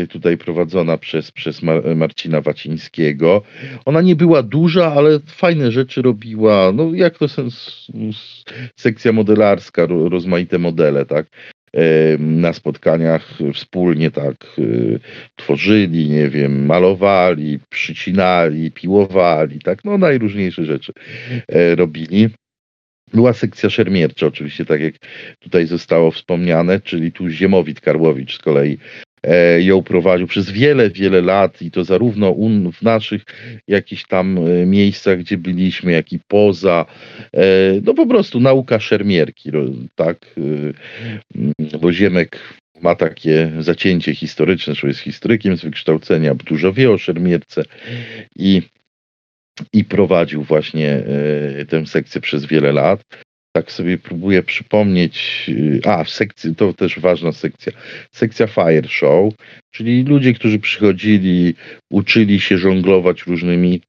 tutaj 0.09 0.37
prowadzona 0.37 0.97
przez, 0.97 1.31
przez 1.31 1.61
Marcina 1.95 2.41
Wacińskiego. 2.41 3.41
Ona 3.85 4.01
nie 4.01 4.15
była 4.15 4.43
duża, 4.43 4.93
ale 4.93 5.19
fajne 5.19 5.71
rzeczy 5.71 6.01
robiła, 6.01 6.71
no 6.75 6.93
jak 6.93 7.17
to 7.17 7.25
sekcja 8.75 9.11
modelarska, 9.11 9.87
rozmaite 10.09 10.59
modele, 10.59 11.05
tak? 11.05 11.27
E, 11.75 12.17
na 12.17 12.53
spotkaniach 12.53 13.39
wspólnie 13.53 14.11
tak 14.11 14.35
e, 14.57 14.61
tworzyli, 15.35 16.09
nie 16.09 16.29
wiem, 16.29 16.65
malowali, 16.65 17.59
przycinali, 17.69 18.71
piłowali, 18.71 19.59
tak, 19.59 19.83
no 19.85 19.97
najróżniejsze 19.97 20.65
rzeczy 20.65 20.93
robili. 21.75 22.29
Była 23.13 23.33
sekcja 23.33 23.69
szermiercza, 23.69 24.27
oczywiście, 24.27 24.65
tak 24.65 24.81
jak 24.81 24.95
tutaj 25.39 25.67
zostało 25.67 26.11
wspomniane, 26.11 26.81
czyli 26.81 27.11
tu 27.11 27.29
Ziemowit 27.29 27.81
Karłowicz 27.81 28.35
z 28.35 28.39
kolei 28.39 28.77
E, 28.77 29.04
ją 29.59 29.83
prowadził 29.83 30.27
przez 30.27 30.51
wiele, 30.51 30.89
wiele 30.89 31.21
lat 31.21 31.61
i 31.61 31.71
to 31.71 31.83
zarówno 31.83 32.35
w 32.73 32.81
naszych 32.81 33.23
jakichś 33.67 34.03
tam 34.03 34.37
e, 34.37 34.65
miejscach, 34.65 35.19
gdzie 35.19 35.37
byliśmy, 35.37 35.91
jak 35.91 36.13
i 36.13 36.19
poza. 36.27 36.85
E, 37.33 37.41
no 37.83 37.93
po 37.93 38.07
prostu 38.07 38.39
nauka 38.39 38.79
szermierki, 38.79 39.51
tak? 39.95 40.35
Bo 41.81 41.93
Ziemek 41.93 42.39
ma 42.81 42.95
takie 42.95 43.51
zacięcie 43.59 44.15
historyczne, 44.15 44.75
że 44.75 44.87
jest 44.87 44.99
historykiem 44.99 45.57
z 45.57 45.61
wykształcenia, 45.61 46.35
dużo 46.35 46.73
wie 46.73 46.91
o 46.91 46.97
szermierce 46.97 47.63
i, 48.35 48.61
i 49.73 49.85
prowadził 49.85 50.43
właśnie 50.43 51.03
tę 51.69 51.85
sekcję 51.85 52.21
przez 52.21 52.45
wiele 52.45 52.71
lat 52.71 53.01
tak 53.55 53.71
sobie 53.71 53.97
próbuję 53.97 54.43
przypomnieć, 54.43 55.45
y, 55.49 55.81
a 55.85 56.03
w 56.03 56.09
sekcji, 56.09 56.55
to 56.55 56.73
też 56.73 56.99
ważna 56.99 57.31
sekcja, 57.31 57.71
sekcja 58.11 58.47
Fire 58.47 58.87
Show, 58.87 59.33
czyli 59.71 60.03
ludzie, 60.03 60.33
którzy 60.33 60.59
przychodzili, 60.59 61.55
uczyli 61.91 62.39
się 62.39 62.57
żonglować 62.57 63.27
różnymi 63.27 63.81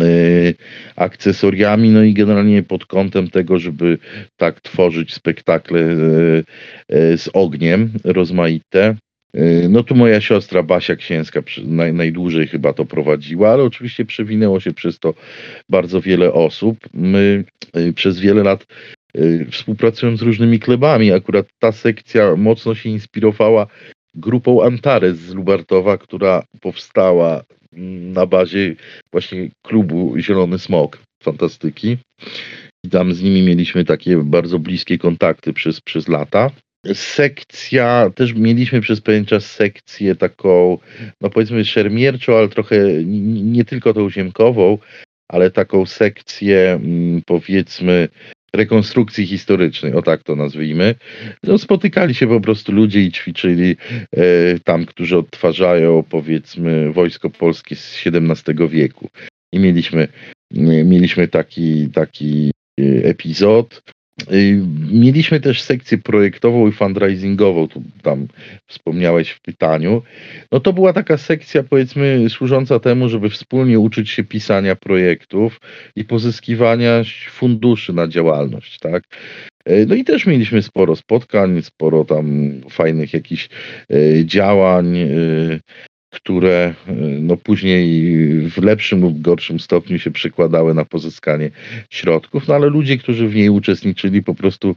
y, 0.00 0.54
akcesoriami, 0.96 1.90
no 1.90 2.02
i 2.02 2.14
generalnie 2.14 2.62
pod 2.62 2.86
kątem 2.86 3.30
tego, 3.30 3.58
żeby 3.58 3.98
tak 4.36 4.60
tworzyć 4.60 5.14
spektakle 5.14 5.80
y, 5.80 6.44
z 7.18 7.30
ogniem 7.32 7.92
rozmaite. 8.04 8.96
Y, 9.36 9.68
no 9.68 9.82
tu 9.82 9.94
moja 9.94 10.20
siostra 10.20 10.62
Basia 10.62 10.96
Księska 10.96 11.42
naj, 11.64 11.92
najdłużej 11.92 12.46
chyba 12.46 12.72
to 12.72 12.84
prowadziła, 12.84 13.50
ale 13.50 13.62
oczywiście 13.62 14.04
przewinęło 14.04 14.60
się 14.60 14.72
przez 14.72 14.98
to 14.98 15.14
bardzo 15.68 16.00
wiele 16.00 16.32
osób. 16.32 16.78
My 16.94 17.44
y, 17.76 17.92
przez 17.92 18.20
wiele 18.20 18.42
lat 18.42 18.66
y, 19.16 19.46
współpracując 19.50 20.20
z 20.20 20.22
różnymi 20.22 20.60
klubami, 20.60 21.12
akurat 21.12 21.46
ta 21.58 21.72
sekcja 21.72 22.36
mocno 22.36 22.74
się 22.74 22.88
inspirowała 22.88 23.66
grupą 24.14 24.62
Antares 24.62 25.18
z 25.18 25.34
Lubartowa, 25.34 25.98
która 25.98 26.42
powstała 26.60 27.42
na 28.12 28.26
bazie 28.26 28.74
właśnie 29.12 29.50
klubu 29.62 30.14
Zielony 30.18 30.58
Smok 30.58 30.98
Fantastyki. 31.22 31.96
I 32.84 32.88
tam 32.88 33.14
z 33.14 33.22
nimi 33.22 33.42
mieliśmy 33.42 33.84
takie 33.84 34.16
bardzo 34.16 34.58
bliskie 34.58 34.98
kontakty 34.98 35.52
przez, 35.52 35.80
przez 35.80 36.08
lata 36.08 36.50
sekcja, 36.94 38.10
też 38.14 38.34
mieliśmy 38.34 38.80
przez 38.80 39.00
pewien 39.00 39.24
czas 39.24 39.50
sekcję 39.50 40.16
taką, 40.16 40.78
no 41.20 41.30
powiedzmy 41.30 41.64
szermierczą, 41.64 42.36
ale 42.36 42.48
trochę 42.48 42.76
nie 43.04 43.64
tylko 43.64 43.94
tą 43.94 44.10
ziemkową, 44.10 44.78
ale 45.28 45.50
taką 45.50 45.86
sekcję 45.86 46.72
mm, 46.72 47.22
powiedzmy 47.26 48.08
rekonstrukcji 48.54 49.26
historycznej, 49.26 49.94
o 49.94 50.02
tak 50.02 50.22
to 50.22 50.36
nazwijmy. 50.36 50.94
No, 51.44 51.58
spotykali 51.58 52.14
się 52.14 52.26
po 52.28 52.40
prostu 52.40 52.72
ludzie 52.72 53.00
i 53.00 53.12
ćwiczyli 53.12 53.76
e, 54.16 54.24
tam, 54.64 54.86
którzy 54.86 55.16
odtwarzają 55.16 56.02
powiedzmy 56.02 56.92
wojsko 56.92 57.30
polskie 57.30 57.76
z 57.76 58.02
XVII 58.06 58.68
wieku. 58.68 59.08
I 59.52 59.58
mieliśmy, 59.58 60.08
mieliśmy 60.84 61.28
taki, 61.28 61.88
taki 61.88 62.50
e, 62.80 62.84
epizod, 63.04 63.82
mieliśmy 64.92 65.40
też 65.40 65.62
sekcję 65.62 65.98
projektową 65.98 66.68
i 66.68 66.72
fundraisingową, 66.72 67.68
tu 67.68 67.82
tam 68.02 68.26
wspomniałeś 68.66 69.30
w 69.30 69.40
pytaniu. 69.40 70.02
No 70.52 70.60
to 70.60 70.72
była 70.72 70.92
taka 70.92 71.16
sekcja, 71.16 71.62
powiedzmy, 71.62 72.26
służąca 72.28 72.80
temu, 72.80 73.08
żeby 73.08 73.30
wspólnie 73.30 73.78
uczyć 73.78 74.10
się 74.10 74.24
pisania 74.24 74.76
projektów 74.76 75.60
i 75.96 76.04
pozyskiwania 76.04 77.02
funduszy 77.30 77.92
na 77.92 78.08
działalność, 78.08 78.78
tak? 78.78 79.04
Y, 79.68 79.86
no 79.88 79.94
i 79.94 80.04
też 80.04 80.26
mieliśmy 80.26 80.62
sporo 80.62 80.96
spotkań, 80.96 81.62
sporo 81.62 82.04
tam 82.04 82.52
fajnych 82.70 83.14
jakichś 83.14 83.48
y, 83.92 84.22
działań 84.26 84.96
które 86.10 86.74
e, 86.86 86.92
no 87.20 87.36
później 87.36 88.10
w 88.50 88.58
lepszym 88.58 89.00
lub 89.00 89.20
gorszym 89.20 89.60
stopniu 89.60 89.98
się 89.98 90.10
przekładały 90.10 90.74
na 90.74 90.84
pozyskanie 90.84 91.50
środków, 91.90 92.48
no 92.48 92.54
ale 92.54 92.66
ludzie, 92.66 92.98
którzy 92.98 93.28
w 93.28 93.34
niej 93.34 93.50
uczestniczyli, 93.50 94.22
po 94.22 94.34
prostu 94.34 94.76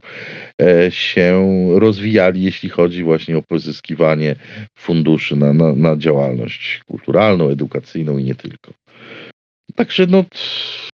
e, 0.62 0.90
się 0.90 1.46
rozwijali, 1.74 2.42
jeśli 2.42 2.68
chodzi 2.68 3.04
właśnie 3.04 3.38
o 3.38 3.42
pozyskiwanie 3.42 4.36
funduszy 4.78 5.36
na, 5.36 5.52
na, 5.52 5.72
na 5.72 5.96
działalność 5.96 6.80
kulturalną, 6.86 7.50
edukacyjną 7.50 8.18
i 8.18 8.24
nie 8.24 8.34
tylko. 8.34 8.72
Także 9.74 10.06
no, 10.06 10.24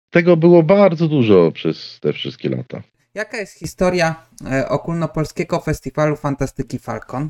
tego 0.09 0.37
było 0.37 0.63
bardzo 0.63 1.07
dużo 1.07 1.51
przez 1.51 1.99
te 2.01 2.13
wszystkie 2.13 2.49
lata. 2.49 2.81
Jaka 3.15 3.37
jest 3.37 3.59
historia 3.59 4.15
e, 4.51 4.69
ogólnopolskiego 4.69 5.59
festiwalu 5.59 6.15
fantastyki 6.15 6.79
Falcon? 6.79 7.29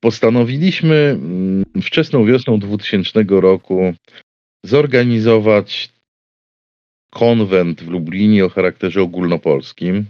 Postanowiliśmy 0.00 0.94
mm, 0.94 1.64
wczesną 1.82 2.24
wiosną 2.24 2.58
2000 2.58 3.24
roku 3.28 3.94
zorganizować 4.64 5.94
konwent 7.10 7.82
w 7.82 7.88
Lublinie 7.88 8.44
o 8.44 8.48
charakterze 8.48 9.02
ogólnopolskim, 9.02 10.04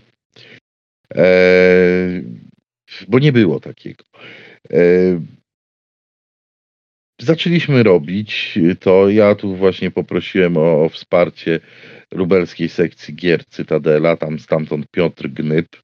e, 1.15 2.23
bo 3.09 3.19
nie 3.19 3.33
było 3.33 3.61
takiego. 3.61 4.05
E, 4.73 4.81
zaczęliśmy 7.21 7.83
robić 7.83 8.59
to. 8.81 9.11
Ja 9.11 9.35
tu 9.35 9.57
właśnie 9.57 9.91
poprosiłem 9.91 10.57
o, 10.57 10.85
o 10.85 10.89
wsparcie 10.89 11.61
lubelskiej 12.13 12.69
sekcji 12.69 13.15
gier 13.15 13.45
Cytadela, 13.45 14.17
tam 14.17 14.39
stamtąd 14.39 14.87
Piotr 14.91 15.29
Gnyb, 15.29 15.77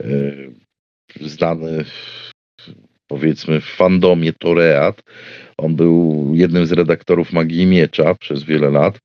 e, 0.00 0.06
znany 1.20 1.84
powiedzmy 3.08 3.60
w 3.60 3.64
fandomie 3.64 4.32
Toreat. 4.32 5.02
On 5.58 5.74
był 5.74 6.30
jednym 6.34 6.66
z 6.66 6.72
redaktorów 6.72 7.32
Magii 7.32 7.66
Miecza 7.66 8.14
przez 8.14 8.44
wiele 8.44 8.70
lat. 8.70 8.98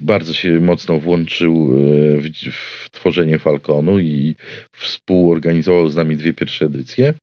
Bardzo 0.00 0.34
się 0.34 0.60
mocno 0.60 1.00
włączył 1.00 1.54
e, 1.54 2.20
w, 2.20 2.52
w 2.52 2.90
tworzenie 2.90 3.38
Falconu 3.38 3.98
i 3.98 4.34
współorganizował 4.76 5.88
z 5.88 5.96
nami 5.96 6.16
dwie 6.16 6.34
pierwsze 6.34 6.64
edycje. 6.64 7.14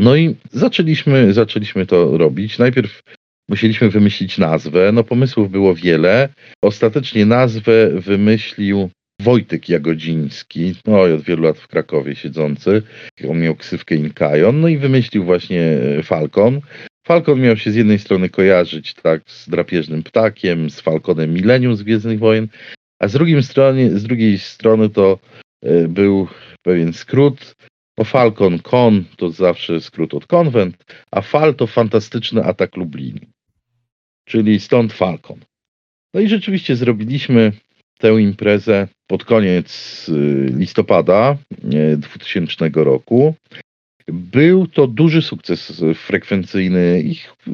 No 0.00 0.16
i 0.16 0.36
zaczęliśmy, 0.52 1.32
zaczęliśmy 1.32 1.86
to 1.86 2.18
robić. 2.18 2.58
Najpierw 2.58 3.02
musieliśmy 3.48 3.90
wymyślić 3.90 4.38
nazwę. 4.38 4.92
No 4.92 5.04
pomysłów 5.04 5.50
było 5.50 5.74
wiele. 5.74 6.28
Ostatecznie 6.64 7.26
nazwę 7.26 7.90
wymyślił 7.90 8.90
Wojtek 9.22 9.68
Jagodziński, 9.68 10.74
no 10.86 11.00
od 11.00 11.22
wielu 11.22 11.42
lat 11.42 11.58
w 11.58 11.68
Krakowie 11.68 12.16
siedzący, 12.16 12.82
on 13.28 13.40
miał 13.40 13.56
ksywkę 13.56 13.94
Inkajon, 13.94 14.60
no 14.60 14.68
i 14.68 14.78
wymyślił 14.78 15.24
właśnie 15.24 15.60
e, 15.60 16.02
Falcon. 16.02 16.60
Falcon 17.06 17.40
miał 17.40 17.56
się 17.56 17.70
z 17.70 17.74
jednej 17.74 17.98
strony 17.98 18.28
kojarzyć 18.28 18.94
tak 18.94 19.22
z 19.26 19.48
drapieżnym 19.48 20.02
ptakiem, 20.02 20.70
z 20.70 20.80
Falconem 20.80 21.34
Milenium 21.34 21.76
z 21.76 21.82
Gwiezdnych 21.82 22.18
Wojen, 22.18 22.48
a 23.00 23.08
z, 23.08 23.12
drugiej 23.12 23.42
strony, 23.42 23.98
z 23.98 24.02
drugiej 24.02 24.38
strony 24.38 24.88
to 24.88 25.18
e, 25.62 25.88
był 25.88 26.28
pewien 26.62 26.92
skrót, 26.92 27.56
bo 27.98 28.04
Falcon 28.04 28.58
Con 28.58 29.04
to 29.16 29.30
zawsze 29.30 29.80
skrót 29.80 30.14
od 30.14 30.26
konwent, 30.26 30.84
a 31.10 31.20
Fal 31.20 31.54
to 31.54 31.66
fantastyczny 31.66 32.44
atak 32.44 32.76
Lublin. 32.76 33.20
Czyli 34.24 34.60
stąd 34.60 34.92
Falcon. 34.92 35.38
No 36.14 36.20
i 36.20 36.28
rzeczywiście 36.28 36.76
zrobiliśmy 36.76 37.52
tę 38.02 38.20
imprezę 38.20 38.88
pod 39.06 39.24
koniec 39.24 40.06
y, 40.08 40.52
listopada 40.58 41.36
2000 41.96 42.70
roku. 42.74 43.34
Był 44.08 44.66
to 44.66 44.86
duży 44.86 45.22
sukces 45.22 45.82
frekwencyjny 45.94 47.02
ich, 47.02 47.34
y, 47.48 47.50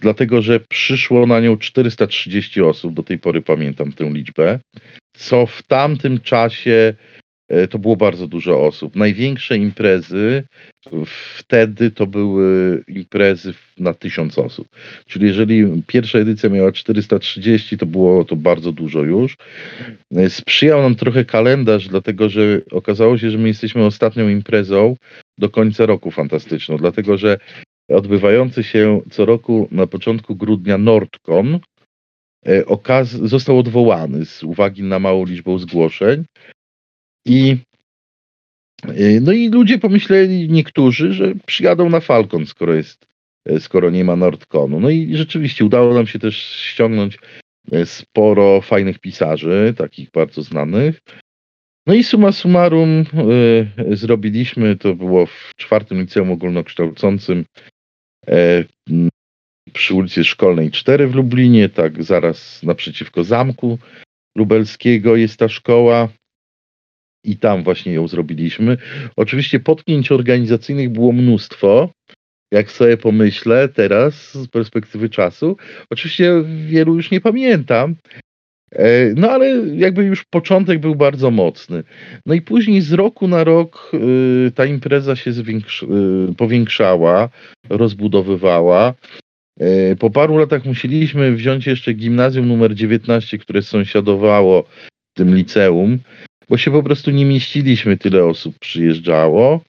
dlatego 0.00 0.42
że 0.42 0.60
przyszło 0.60 1.26
na 1.26 1.40
nią 1.40 1.56
430 1.56 2.62
osób, 2.62 2.94
do 2.94 3.02
tej 3.02 3.18
pory 3.18 3.42
pamiętam 3.42 3.92
tę 3.92 4.10
liczbę, 4.10 4.60
co 5.16 5.46
w 5.46 5.62
tamtym 5.62 6.20
czasie 6.20 6.94
to 7.70 7.78
było 7.78 7.96
bardzo 7.96 8.26
dużo 8.26 8.66
osób. 8.66 8.96
Największe 8.96 9.56
imprezy 9.56 10.44
wtedy 11.38 11.90
to 11.90 12.06
były 12.06 12.84
imprezy 12.88 13.54
na 13.78 13.94
tysiąc 13.94 14.38
osób. 14.38 14.68
Czyli 15.06 15.26
jeżeli 15.26 15.82
pierwsza 15.86 16.18
edycja 16.18 16.48
miała 16.48 16.72
430, 16.72 17.78
to 17.78 17.86
było 17.86 18.24
to 18.24 18.36
bardzo 18.36 18.72
dużo 18.72 19.02
już. 19.02 19.36
E, 20.16 20.30
sprzyjał 20.30 20.82
nam 20.82 20.94
trochę 20.94 21.24
kalendarz, 21.24 21.88
dlatego 21.88 22.28
że 22.28 22.60
okazało 22.70 23.18
się, 23.18 23.30
że 23.30 23.38
my 23.38 23.48
jesteśmy 23.48 23.84
ostatnią 23.84 24.28
imprezą 24.28 24.96
do 25.38 25.48
końca 25.50 25.86
roku 25.86 26.10
fantastyczną, 26.10 26.76
dlatego 26.76 27.18
że 27.18 27.38
odbywający 27.88 28.62
się 28.64 29.00
co 29.10 29.24
roku 29.24 29.68
na 29.70 29.86
początku 29.86 30.36
grudnia 30.36 30.78
Nordcon 30.78 31.58
e, 32.46 32.64
został 33.22 33.58
odwołany 33.58 34.26
z 34.26 34.42
uwagi 34.42 34.82
na 34.82 34.98
małą 34.98 35.24
liczbę 35.24 35.58
zgłoszeń. 35.58 36.24
I 37.28 37.56
e, 38.82 39.20
no 39.20 39.32
i 39.32 39.48
ludzie 39.48 39.78
pomyśleli, 39.78 40.50
niektórzy, 40.50 41.12
że 41.12 41.34
przyjadą 41.46 41.90
na 41.90 42.00
Falcon, 42.00 42.46
skoro 42.46 42.74
jest, 42.74 43.06
e, 43.44 43.60
skoro 43.60 43.90
nie 43.90 44.04
ma 44.04 44.16
Nordconu. 44.16 44.80
No 44.80 44.90
i 44.90 45.16
rzeczywiście 45.16 45.64
udało 45.64 45.94
nam 45.94 46.06
się 46.06 46.18
też 46.18 46.36
ściągnąć 46.36 47.18
sporo 47.84 48.60
fajnych 48.60 48.98
pisarzy, 48.98 49.74
takich 49.76 50.10
bardzo 50.10 50.42
znanych. 50.42 51.00
No 51.86 51.94
i 51.94 52.04
summa 52.04 52.32
summarum 52.32 53.04
y, 53.90 53.96
zrobiliśmy, 53.96 54.76
to 54.76 54.94
było 54.94 55.26
w 55.26 55.52
czwartym 55.56 56.00
liceum 56.00 56.30
ogólnokształcącym 56.30 57.44
E, 58.28 58.64
przy 59.72 59.94
ulicy 59.94 60.24
Szkolnej 60.24 60.70
4 60.70 61.06
w 61.06 61.14
Lublinie, 61.14 61.68
tak 61.68 62.02
zaraz 62.02 62.62
naprzeciwko 62.62 63.24
Zamku 63.24 63.78
Lubelskiego 64.36 65.16
jest 65.16 65.36
ta 65.36 65.48
szkoła 65.48 66.08
i 67.30 67.36
tam 67.36 67.64
właśnie 67.64 67.92
ją 67.92 68.08
zrobiliśmy. 68.08 68.76
Oczywiście 69.16 69.60
potknięć 69.60 70.12
organizacyjnych 70.12 70.90
było 70.90 71.12
mnóstwo, 71.12 71.90
jak 72.52 72.70
sobie 72.70 72.96
pomyślę 72.96 73.68
teraz 73.68 74.34
z 74.34 74.48
perspektywy 74.48 75.08
czasu. 75.08 75.56
Oczywiście 75.90 76.32
wielu 76.66 76.94
już 76.94 77.10
nie 77.10 77.20
pamiętam, 77.20 77.94
E, 78.72 79.14
no 79.16 79.30
ale 79.30 79.66
jakby 79.76 80.04
już 80.04 80.24
początek 80.24 80.80
był 80.80 80.94
bardzo 80.94 81.30
mocny. 81.30 81.84
No 82.26 82.34
i 82.34 82.42
później 82.42 82.80
z 82.80 82.92
roku 82.92 83.28
na 83.28 83.44
rok 83.44 83.90
y, 83.94 84.52
ta 84.54 84.66
impreza 84.66 85.16
się 85.16 85.30
y, 85.30 86.34
powiększała, 86.36 87.28
rozbudowywała. 87.68 88.94
E, 89.60 89.96
po 89.96 90.10
paru 90.10 90.38
latach 90.38 90.64
musieliśmy 90.64 91.32
wziąć 91.32 91.66
jeszcze 91.66 91.92
gimnazjum 91.92 92.48
numer 92.48 92.74
19, 92.74 93.38
które 93.38 93.62
sąsiadowało 93.62 94.64
tym 95.14 95.34
liceum, 95.36 95.98
bo 96.48 96.56
się 96.56 96.70
po 96.70 96.82
prostu 96.82 97.10
nie 97.10 97.24
mieściliśmy, 97.24 97.96
tyle 97.96 98.24
osób 98.24 98.58
przyjeżdżało 98.58 99.60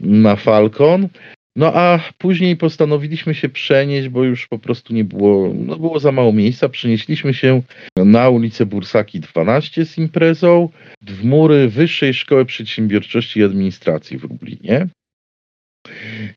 na 0.00 0.36
Falcon. 0.36 1.08
No 1.56 1.72
a 1.74 2.00
później 2.18 2.56
postanowiliśmy 2.56 3.34
się 3.34 3.48
przenieść, 3.48 4.08
bo 4.08 4.24
już 4.24 4.48
po 4.48 4.58
prostu 4.58 4.94
nie 4.94 5.04
było, 5.04 5.52
no 5.54 5.76
było 5.76 6.00
za 6.00 6.12
mało 6.12 6.32
miejsca. 6.32 6.68
Przenieśliśmy 6.68 7.34
się 7.34 7.62
na 7.96 8.28
ulicę 8.28 8.66
Bursaki 8.66 9.20
12 9.20 9.84
z 9.84 9.98
imprezą 9.98 10.68
w 11.02 11.24
mury 11.24 11.68
Wyższej 11.68 12.14
Szkoły 12.14 12.44
Przedsiębiorczości 12.44 13.40
i 13.40 13.44
Administracji 13.44 14.18
w 14.18 14.22
Lublinie. 14.22 14.88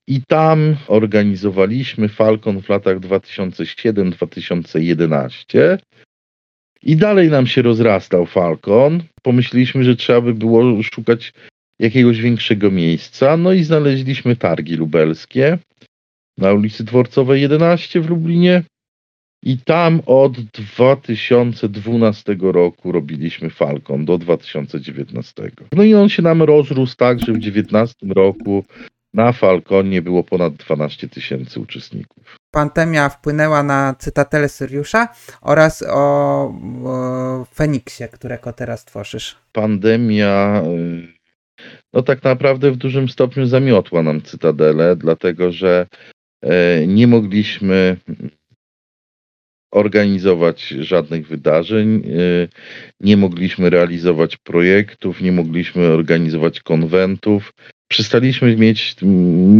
I 0.08 0.22
tam 0.28 0.76
organizowaliśmy 0.88 2.10
Falcon 2.10 2.62
w 2.62 2.70
latach 2.70 3.00
2007-2011. 3.00 5.78
I 6.84 6.96
dalej 6.96 7.30
nam 7.30 7.48
się 7.48 7.62
rozrastał 7.62 8.26
Falcon. 8.26 9.04
Pomyśleliśmy, 9.22 9.84
że 9.84 9.96
trzeba 9.96 10.22
by 10.22 10.34
było 10.34 10.84
szukać 10.84 11.34
jakiegoś 11.80 12.22
większego 12.22 12.72
miejsca. 12.72 13.38
No 13.38 13.54
i 13.54 13.64
znaleźliśmy 13.64 14.36
targi 14.36 14.76
lubelskie 14.76 15.58
na 16.38 16.54
ulicy 16.54 16.84
Dworcowej 16.84 17.42
11 17.42 18.02
w 18.02 18.10
Lublinie. 18.10 18.64
I 19.46 19.58
tam 19.58 20.02
od 20.06 20.42
2012 20.42 22.38
roku 22.42 22.92
robiliśmy 22.92 23.50
Falcon 23.50 24.06
do 24.06 24.18
2019. 24.18 25.52
No 25.74 25.84
i 25.84 25.94
on 25.94 26.10
się 26.10 26.22
nam 26.22 26.42
rozrósł 26.42 26.96
tak, 26.96 27.20
że 27.20 27.26
w 27.26 27.40
2019 27.40 27.96
roku 28.16 28.66
na 29.14 29.32
Falconie 29.32 30.02
było 30.02 30.24
ponad 30.24 30.54
12 30.54 31.10
tysięcy 31.10 31.60
uczestników. 31.60 32.43
Pandemia 32.54 33.10
wpłynęła 33.10 33.64
na 33.64 33.96
Cytatelę 34.00 34.50
Syriusza 34.50 35.08
oraz 35.42 35.84
o, 35.90 35.96
o 36.84 37.46
Feniksie, 37.56 38.04
którego 38.12 38.54
teraz 38.54 38.86
tworzysz. 38.86 39.36
Pandemia 39.52 40.64
y, 40.66 41.08
no 41.94 42.02
tak 42.02 42.24
naprawdę 42.24 42.72
w 42.72 42.78
dużym 42.78 43.10
stopniu 43.10 43.46
zamiotła 43.46 44.04
nam 44.04 44.22
Cytadelę, 44.22 44.96
dlatego 44.96 45.52
że 45.52 45.88
e, 46.44 46.88
nie 46.88 47.08
mogliśmy 47.08 47.98
organizować 49.72 50.68
żadnych 50.68 51.28
wydarzeń, 51.28 51.96
e, 51.96 52.48
nie 53.00 53.18
mogliśmy 53.18 53.70
realizować 53.70 54.38
projektów, 54.38 55.22
nie 55.22 55.32
mogliśmy 55.32 55.88
organizować 55.88 56.60
konwentów. 56.60 57.54
Przestaliśmy 57.88 58.56
mieć 58.56 58.96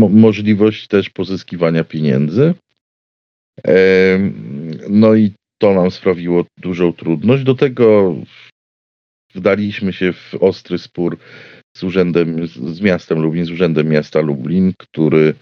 możliwość 0.10 0.88
też 0.88 1.10
pozyskiwania 1.10 1.84
pieniędzy. 1.84 2.54
No 4.90 5.16
i 5.16 5.34
to 5.62 5.74
nam 5.74 5.92
sprawiło 5.92 6.46
dużą 6.58 6.94
trudność. 6.94 7.44
Do 7.44 7.56
tego 7.56 8.16
wdaliśmy 9.36 9.94
się 9.94 10.14
w 10.14 10.34
ostry 10.40 10.78
spór 10.78 11.18
z 11.78 11.84
urzędem, 11.84 12.48
z 12.48 12.82
miastem 12.82 13.20
Lublin, 13.20 13.46
z 13.46 13.52
urzędem 13.52 13.90
miasta 13.90 14.22
Lublin, 14.22 14.74
który 14.78 15.34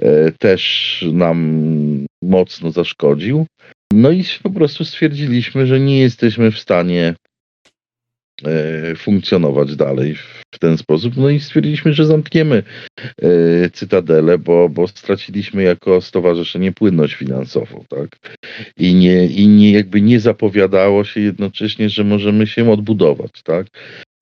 e, 0.00 0.32
też 0.32 1.04
nam 1.12 2.06
mocno 2.22 2.70
zaszkodził. 2.70 3.46
No 3.92 4.10
i 4.10 4.24
po 4.42 4.50
prostu 4.50 4.84
stwierdziliśmy, 4.84 5.66
że 5.66 5.80
nie 5.80 5.98
jesteśmy 5.98 6.50
w 6.50 6.58
stanie 6.58 7.14
funkcjonować 8.96 9.76
dalej 9.76 10.14
w 10.54 10.58
ten 10.58 10.78
sposób. 10.78 11.16
No 11.16 11.30
i 11.30 11.40
stwierdziliśmy, 11.40 11.92
że 11.92 12.06
zamkniemy 12.06 12.62
e, 13.22 13.70
Cytadelę, 13.70 14.38
bo, 14.38 14.68
bo 14.68 14.88
straciliśmy 14.88 15.62
jako 15.62 16.00
stowarzyszenie 16.00 16.72
płynność 16.72 17.14
finansową, 17.14 17.84
tak? 17.88 18.08
I 18.76 18.94
nie, 18.94 19.26
I 19.26 19.46
nie 19.48 19.72
jakby 19.72 20.00
nie 20.00 20.20
zapowiadało 20.20 21.04
się 21.04 21.20
jednocześnie, 21.20 21.88
że 21.88 22.04
możemy 22.04 22.46
się 22.46 22.70
odbudować, 22.72 23.42
tak? 23.44 23.66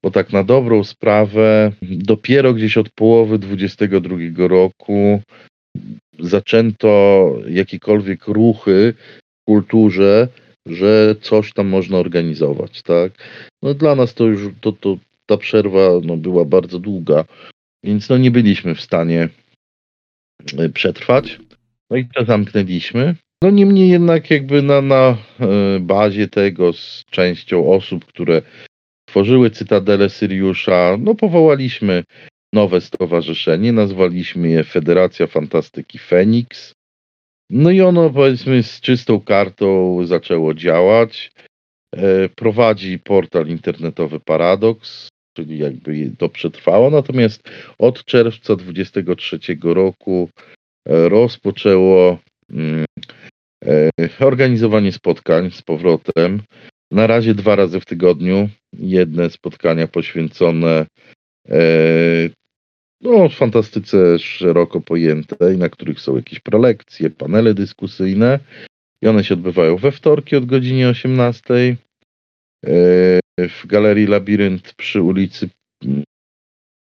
bo 0.05 0.11
tak 0.11 0.33
na 0.33 0.45
dobrą 0.45 0.85
sprawę 0.85 1.73
dopiero 1.83 2.55
gdzieś 2.55 2.77
od 2.77 2.89
połowy 2.91 3.39
22 3.39 4.17
roku 4.49 5.21
zaczęto 6.19 7.33
jakiekolwiek 7.49 8.27
ruchy 8.27 8.95
w 9.43 9.45
kulturze, 9.45 10.29
że 10.67 11.15
coś 11.21 11.53
tam 11.53 11.69
można 11.69 11.99
organizować, 11.99 12.83
tak? 12.83 13.13
No 13.63 13.75
dla 13.75 13.95
nas 13.95 14.15
to 14.15 14.25
już 14.25 14.49
to, 14.61 14.73
to, 14.73 14.99
ta 15.27 15.37
przerwa 15.37 15.91
no, 16.03 16.17
była 16.17 16.45
bardzo 16.45 16.79
długa, 16.79 17.25
więc 17.85 18.09
no 18.09 18.19
nie 18.19 18.31
byliśmy 18.31 18.75
w 18.75 18.81
stanie 18.81 19.29
e, 20.59 20.69
przetrwać. 20.69 21.39
No 21.91 21.97
i 21.97 22.09
to 22.09 22.25
zamknęliśmy. 22.25 23.15
No 23.43 23.51
niemniej 23.51 23.89
jednak 23.89 24.31
jakby 24.31 24.63
na, 24.63 24.83
na 24.83 25.17
e, 25.41 25.81
bazie 25.81 26.29
tego 26.29 26.73
z 26.73 27.05
częścią 27.11 27.73
osób, 27.73 28.05
które 28.05 28.43
tworzyły 29.09 29.51
Cytadelę 29.51 30.11
Syriusza, 30.11 30.97
no 31.01 31.15
powołaliśmy 31.15 32.05
nowe 32.53 32.81
stowarzyszenie, 32.81 33.73
nazwaliśmy 33.73 34.49
je 34.49 34.65
Federacja 34.65 35.27
Fantastyki 35.27 35.99
Feniks. 35.99 36.73
No 37.51 37.71
i 37.71 37.81
ono 37.81 38.11
powiedzmy 38.11 38.63
z 38.63 38.81
czystą 38.81 39.21
kartą 39.21 39.99
zaczęło 40.07 40.55
działać. 40.55 41.33
E, 41.97 42.29
prowadzi 42.29 42.99
portal 42.99 43.49
internetowy 43.49 44.21
Paradox, 44.21 45.09
czyli 45.37 45.59
jakby 45.59 46.11
to 46.19 46.29
przetrwało. 46.29 46.91
Natomiast 46.91 47.43
od 47.79 48.05
czerwca 48.05 48.57
2023 48.57 49.39
roku 49.63 50.29
e, 50.89 51.09
rozpoczęło 51.09 52.19
mm, 52.51 52.85
e, 53.65 53.91
organizowanie 54.21 54.93
spotkań 54.93 55.51
z 55.51 55.63
powrotem. 55.63 56.43
Na 56.91 57.07
razie 57.07 57.35
dwa 57.35 57.57
razy 57.57 57.81
w 57.81 57.85
tygodniu. 57.85 58.49
Jedne 58.79 59.31
spotkania 59.31 59.89
poświęcone 59.89 60.87
e, 63.05 63.09
no, 63.09 63.29
fantastyce 63.29 64.19
szeroko 64.19 64.81
pojętej, 64.81 65.59
na 65.59 65.69
których 65.69 66.01
są 66.01 66.17
jakieś 66.17 66.41
prelekcje, 66.41 67.11
panele 67.11 67.55
dyskusyjne. 67.55 68.39
I 69.03 69.07
one 69.07 69.25
się 69.25 69.35
odbywają 69.35 69.77
we 69.77 69.93
wtorki 69.93 70.37
od 70.37 70.47
godziny 70.47 70.89
18 70.89 71.55
e, 71.55 71.77
w 73.49 73.67
Galerii 73.67 74.07
Labirynt 74.07 74.75
przy 74.77 75.03
ulicy 75.03 75.49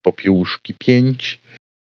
Popiełuszki 0.01 0.73
5, 0.73 1.41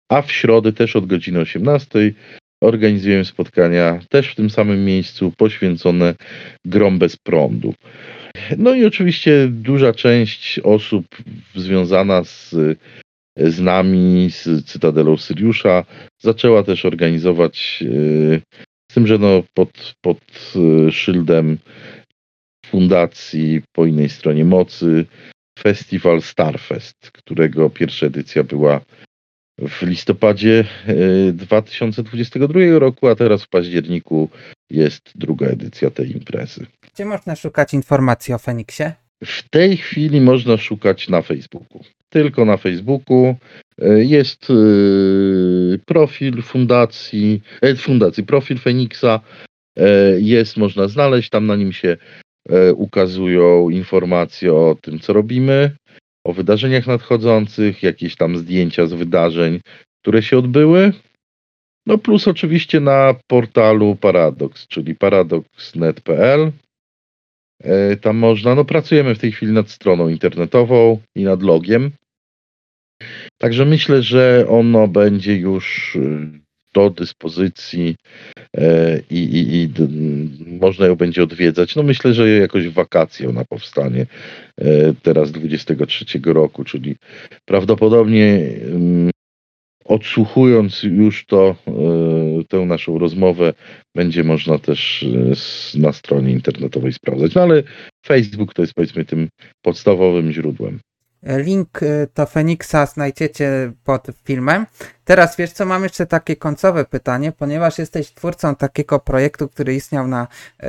a 0.09 0.23
w 0.23 0.33
środę 0.33 0.73
też 0.73 0.97
od 0.97 1.07
godziny 1.07 1.41
18 1.41 2.15
organizujemy 2.61 3.25
spotkania 3.25 4.01
też 4.09 4.33
w 4.33 4.35
tym 4.35 4.51
samym 4.51 4.85
miejscu 4.85 5.33
poświęcone 5.37 6.15
grom 6.65 6.99
bez 6.99 7.17
prądu. 7.17 7.75
No 8.59 8.75
i 8.75 8.85
oczywiście 8.85 9.49
duża 9.49 9.93
część 9.93 10.59
osób 10.59 11.07
związana 11.55 12.25
z, 12.25 12.55
z 13.37 13.61
nami, 13.61 14.30
z 14.30 14.66
Cytadelą 14.66 15.16
Syriusza, 15.16 15.85
zaczęła 16.22 16.62
też 16.62 16.85
organizować, 16.85 17.82
yy, 17.82 18.41
z 18.91 18.95
tym, 18.95 19.07
że 19.07 19.18
no 19.18 19.43
pod, 19.55 19.95
pod 20.01 20.20
yy, 20.55 20.93
szyldem 20.93 21.59
fundacji 22.66 23.62
po 23.72 23.87
innej 23.87 24.09
stronie 24.09 24.45
mocy, 24.45 25.07
festiwal 25.59 26.22
Starfest, 26.22 27.11
którego 27.12 27.70
pierwsza 27.70 28.07
edycja 28.07 28.45
była 28.45 28.80
w 29.59 29.82
listopadzie 29.82 30.64
2022 31.32 32.61
e, 32.61 32.78
roku, 32.78 33.09
a 33.09 33.14
teraz 33.14 33.43
w 33.43 33.49
październiku 33.49 34.30
jest 34.70 35.12
druga 35.14 35.47
edycja 35.47 35.91
tej 35.91 36.12
imprezy. 36.12 36.66
Gdzie 36.95 37.05
można 37.05 37.37
szukać 37.37 37.74
informacji 37.74 38.35
o 38.35 38.39
Feniksie? 38.39 38.82
W 39.24 39.49
tej 39.49 39.76
chwili 39.76 40.20
można 40.20 40.57
szukać 40.57 41.09
na 41.09 41.22
Facebooku. 41.22 41.85
Tylko 42.15 42.45
na 42.45 42.57
Facebooku 42.57 43.35
e, 43.79 44.05
jest 44.05 44.51
e, 44.51 44.55
profil 45.87 46.43
fundacji, 46.43 47.43
fundacji 47.77 48.23
profil 48.25 48.59
Feniksa. 48.59 49.21
Jest, 50.19 50.57
można 50.57 50.89
znaleźć, 50.89 51.31
tam 51.31 51.47
na 51.47 51.57
nim 51.57 51.73
się 51.73 51.97
ukazują 52.77 53.71
informacje 53.71 54.55
o 54.55 54.77
tym, 54.83 54.99
co 54.99 55.12
robimy 55.12 55.71
o 56.25 56.33
wydarzeniach 56.33 56.87
nadchodzących, 56.87 57.83
jakieś 57.83 58.17
tam 58.17 58.39
zdjęcia 58.39 58.87
z 58.87 58.93
wydarzeń, 58.93 59.61
które 60.03 60.23
się 60.23 60.39
odbyły. 60.39 60.93
No 61.87 61.99
plus 61.99 62.29
oczywiście 62.29 62.81
na 62.81 63.15
portalu 63.27 63.97
Paradox, 63.97 64.67
czyli 64.67 64.95
paradox.net.pl. 64.95 66.53
E, 67.62 67.97
tam 67.97 68.17
można, 68.17 68.55
no 68.55 68.65
pracujemy 68.65 69.15
w 69.15 69.19
tej 69.19 69.33
chwili 69.33 69.53
nad 69.53 69.71
stroną 69.71 70.09
internetową 70.09 71.01
i 71.15 71.25
nad 71.25 71.43
logiem. 71.43 71.91
Także 73.39 73.64
myślę, 73.64 74.03
że 74.03 74.47
ono 74.49 74.89
będzie 74.89 75.37
już 75.37 75.97
y, 75.97 76.45
do 76.74 76.91
dyspozycji 76.91 77.97
e, 78.57 79.01
i, 79.11 79.18
i, 79.18 79.55
i 79.55 79.68
można 80.61 80.87
ją 80.87 80.97
będzie 80.97 81.22
odwiedzać. 81.22 81.76
No 81.76 81.82
myślę, 81.82 82.14
że 82.14 82.30
jakoś 82.30 82.68
wakacje 82.68 83.28
ona 83.28 83.45
powstanie 83.45 84.07
e, 84.61 84.95
teraz 85.03 85.32
23 85.32 86.05
roku, 86.24 86.64
czyli 86.64 86.97
prawdopodobnie 87.45 88.41
odsłuchując 89.85 90.82
już 90.82 91.26
to, 91.26 91.57
e, 91.68 92.45
tę 92.49 92.59
naszą 92.59 92.99
rozmowę, 92.99 93.55
będzie 93.95 94.24
można 94.24 94.59
też 94.59 95.05
na 95.74 95.93
stronie 95.93 96.32
internetowej 96.32 96.93
sprawdzać. 96.93 97.35
No 97.35 97.43
ale 97.43 97.62
Facebook 98.07 98.55
to 98.55 98.62
jest 98.62 98.74
powiedzmy 98.74 99.05
tym 99.05 99.28
podstawowym 99.62 100.32
źródłem. 100.32 100.80
Link 101.25 101.83
y, 101.83 102.09
do 102.14 102.27
Feniksa 102.27 102.87
znajdziecie 102.87 103.72
pod 103.85 104.07
filmem. 104.25 104.66
Teraz 105.05 105.37
wiesz 105.37 105.53
co, 105.53 105.66
mam 105.66 105.83
jeszcze 105.83 106.07
takie 106.07 106.37
końcowe 106.37 106.85
pytanie, 106.85 107.33
ponieważ 107.33 107.79
jesteś 107.79 108.11
twórcą 108.11 108.55
takiego 108.55 108.99
projektu, 108.99 109.49
który 109.49 109.75
istniał 109.75 110.09
na, 110.09 110.27
y, 110.62 110.66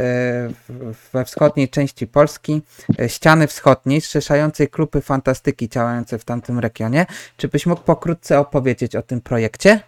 we 1.13 1.25
wschodniej 1.25 1.69
części 1.69 2.07
Polski, 2.07 2.61
y, 3.01 3.09
Ściany 3.09 3.47
Wschodniej, 3.47 4.01
zrzeszającej 4.01 4.67
kluby 4.67 5.01
fantastyki 5.01 5.69
działające 5.69 6.19
w 6.19 6.25
tamtym 6.25 6.59
regionie. 6.59 7.05
Czy 7.37 7.47
byś 7.47 7.65
mógł 7.65 7.81
pokrótce 7.81 8.39
opowiedzieć 8.39 8.95
o 8.95 9.01
tym 9.01 9.21
projekcie? 9.21 9.79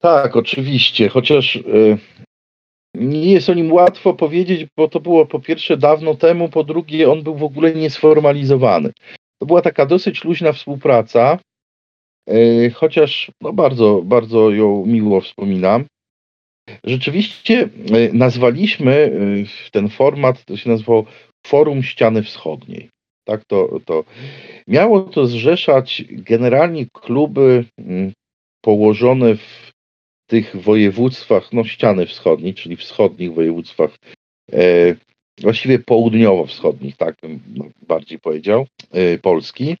Tak, 0.00 0.36
oczywiście, 0.36 1.08
chociaż 1.08 1.58
nie 2.94 3.32
jest 3.32 3.48
o 3.48 3.54
nim 3.54 3.72
łatwo 3.72 4.14
powiedzieć, 4.14 4.66
bo 4.76 4.88
to 4.88 5.00
było 5.00 5.26
po 5.26 5.40
pierwsze 5.40 5.76
dawno 5.76 6.14
temu, 6.14 6.48
po 6.48 6.64
drugie 6.64 7.10
on 7.10 7.22
był 7.22 7.34
w 7.34 7.42
ogóle 7.42 7.74
niesformalizowany. 7.74 8.92
To 9.38 9.46
była 9.46 9.62
taka 9.62 9.86
dosyć 9.86 10.24
luźna 10.24 10.52
współpraca, 10.52 11.38
e, 12.28 12.70
chociaż 12.70 13.30
no 13.40 13.52
bardzo, 13.52 14.02
bardzo 14.04 14.50
ją 14.50 14.86
miło 14.86 15.20
wspominam. 15.20 15.84
Rzeczywiście 16.84 17.68
e, 17.92 18.12
nazwaliśmy 18.12 18.92
e, 18.94 19.70
ten 19.70 19.88
format, 19.88 20.44
to 20.44 20.56
się 20.56 20.70
nazywało 20.70 21.04
Forum 21.46 21.82
Ściany 21.82 22.22
Wschodniej. 22.22 22.88
Tak 23.24 23.44
to, 23.44 23.80
to 23.84 24.04
miało 24.66 25.00
to 25.00 25.26
zrzeszać 25.26 26.04
generalnie 26.10 26.86
kluby 26.92 27.64
mm, 27.78 28.12
położone 28.60 29.36
w 29.36 29.70
tych 30.26 30.56
województwach, 30.56 31.52
no 31.52 31.64
ściany 31.64 32.06
wschodniej, 32.06 32.54
czyli 32.54 32.76
wschodnich 32.76 33.34
województwach 33.34 33.96
właściwie 35.40 35.78
południowo-wschodnich, 35.78 36.96
tak 36.96 37.14
bym 37.22 37.40
bardziej 37.88 38.18
powiedział, 38.18 38.66
y, 38.94 39.18
Polski. 39.22 39.76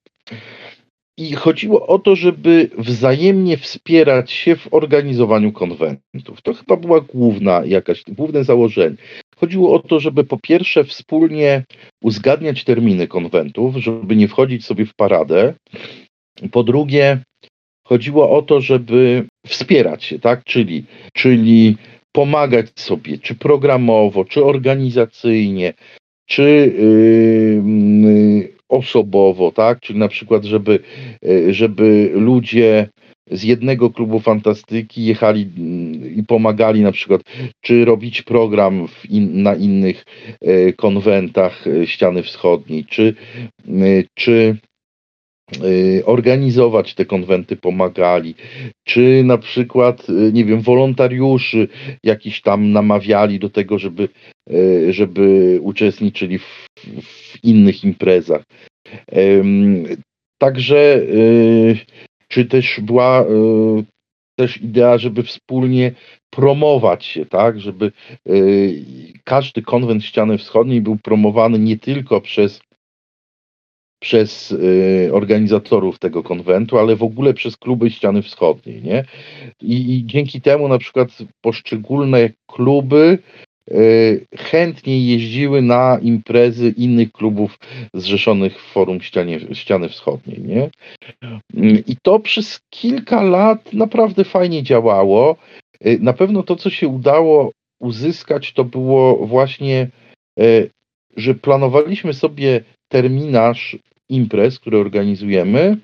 I 1.18 1.32
chodziło 1.32 1.86
o 1.86 1.98
to, 1.98 2.16
żeby 2.16 2.70
wzajemnie 2.78 3.56
wspierać 3.56 4.32
się 4.32 4.56
w 4.56 4.74
organizowaniu 4.74 5.52
konwentów. 5.52 6.42
To 6.42 6.54
chyba 6.54 6.76
była 6.76 7.00
główna 7.00 7.62
jakaś, 7.64 8.02
główne 8.08 8.44
założenie. 8.44 8.96
Chodziło 9.36 9.74
o 9.74 9.78
to, 9.78 10.00
żeby 10.00 10.24
po 10.24 10.38
pierwsze 10.42 10.84
wspólnie 10.84 11.64
uzgadniać 12.02 12.64
terminy 12.64 13.06
konwentów, 13.06 13.76
żeby 13.76 14.16
nie 14.16 14.28
wchodzić 14.28 14.64
sobie 14.64 14.86
w 14.86 14.94
paradę. 14.94 15.54
Po 16.50 16.64
drugie, 16.64 17.18
chodziło 17.86 18.30
o 18.30 18.42
to, 18.42 18.60
żeby 18.60 19.24
wspierać 19.46 20.04
się, 20.04 20.18
tak? 20.18 20.44
Czyli, 20.44 20.84
czyli 21.12 21.76
pomagać 22.18 22.66
sobie, 22.76 23.18
czy 23.18 23.34
programowo, 23.34 24.24
czy 24.24 24.44
organizacyjnie, 24.44 25.74
czy 26.26 26.72
yy, 26.78 28.52
osobowo, 28.68 29.52
tak? 29.52 29.80
Czyli 29.80 29.98
na 29.98 30.08
przykład, 30.08 30.44
żeby, 30.44 30.78
yy, 31.22 31.54
żeby 31.54 32.10
ludzie 32.14 32.88
z 33.30 33.42
jednego 33.42 33.90
klubu 33.90 34.20
fantastyki 34.20 35.04
jechali 35.04 35.40
yy, 35.40 36.10
i 36.10 36.22
pomagali 36.22 36.82
na 36.82 36.92
przykład, 36.92 37.20
czy 37.60 37.84
robić 37.84 38.22
program 38.22 38.88
in, 39.08 39.42
na 39.42 39.54
innych 39.54 40.04
yy, 40.42 40.72
konwentach 40.72 41.66
yy, 41.66 41.86
ściany 41.86 42.22
wschodniej, 42.22 42.84
czy, 42.84 43.14
czy 44.14 44.56
organizować 46.04 46.94
te 46.94 47.04
konwenty 47.04 47.56
pomagali, 47.56 48.34
czy 48.84 49.22
na 49.24 49.38
przykład, 49.38 50.10
y, 50.10 50.32
nie 50.32 50.44
wiem, 50.44 50.60
wolontariuszy 50.60 51.68
jakiś 52.04 52.42
tam 52.42 52.72
namawiali 52.72 53.38
do 53.38 53.50
tego, 53.50 53.78
żeby, 53.78 54.08
y, 54.52 54.92
żeby 54.92 55.58
uczestniczyli 55.62 56.38
w, 56.38 56.68
w 57.02 57.44
innych 57.44 57.84
imprezach. 57.84 58.42
Także, 60.38 61.06
czy 62.28 62.44
też 62.44 62.80
była 62.80 63.24
też 64.38 64.62
idea, 64.62 64.98
żeby 64.98 65.22
wspólnie 65.22 65.92
promować 66.30 67.04
się, 67.04 67.26
tak, 67.26 67.60
żeby 67.60 67.92
każdy 69.24 69.62
konwent 69.62 70.04
ściany 70.04 70.38
wschodniej 70.38 70.80
był 70.80 70.96
promowany 70.96 71.58
nie 71.58 71.78
tylko 71.78 72.20
przez 72.20 72.60
przez 74.00 74.52
y, 74.52 75.10
organizatorów 75.12 75.98
tego 75.98 76.22
konwentu, 76.22 76.78
ale 76.78 76.96
w 76.96 77.02
ogóle 77.02 77.34
przez 77.34 77.56
kluby 77.56 77.90
ściany 77.90 78.22
wschodniej, 78.22 78.82
nie? 78.82 79.04
I, 79.62 79.96
I, 79.96 80.06
dzięki 80.06 80.40
temu 80.40 80.68
na 80.68 80.78
przykład 80.78 81.08
poszczególne 81.40 82.30
kluby 82.46 83.18
y, 83.70 84.26
chętniej 84.36 85.06
jeździły 85.06 85.62
na 85.62 85.98
imprezy 86.02 86.74
innych 86.76 87.12
klubów 87.12 87.58
zrzeszonych 87.94 88.62
w 88.62 88.72
forum 88.72 89.00
ścianie, 89.00 89.40
ściany 89.52 89.88
wschodniej, 89.88 90.42
nie? 90.42 90.70
I 91.86 91.96
to 92.02 92.20
przez 92.20 92.60
kilka 92.70 93.22
lat 93.22 93.72
naprawdę 93.72 94.24
fajnie 94.24 94.62
działało. 94.62 95.36
Y, 95.86 95.98
na 96.00 96.12
pewno 96.12 96.42
to, 96.42 96.56
co 96.56 96.70
się 96.70 96.88
udało 96.88 97.52
uzyskać, 97.80 98.52
to 98.52 98.64
było 98.64 99.26
właśnie, 99.26 99.88
y, 100.40 100.70
że 101.16 101.34
planowaliśmy 101.34 102.14
sobie 102.14 102.64
terminarz 102.88 103.78
imprez, 104.08 104.58
które 104.58 104.78
organizujemy. 104.78 105.76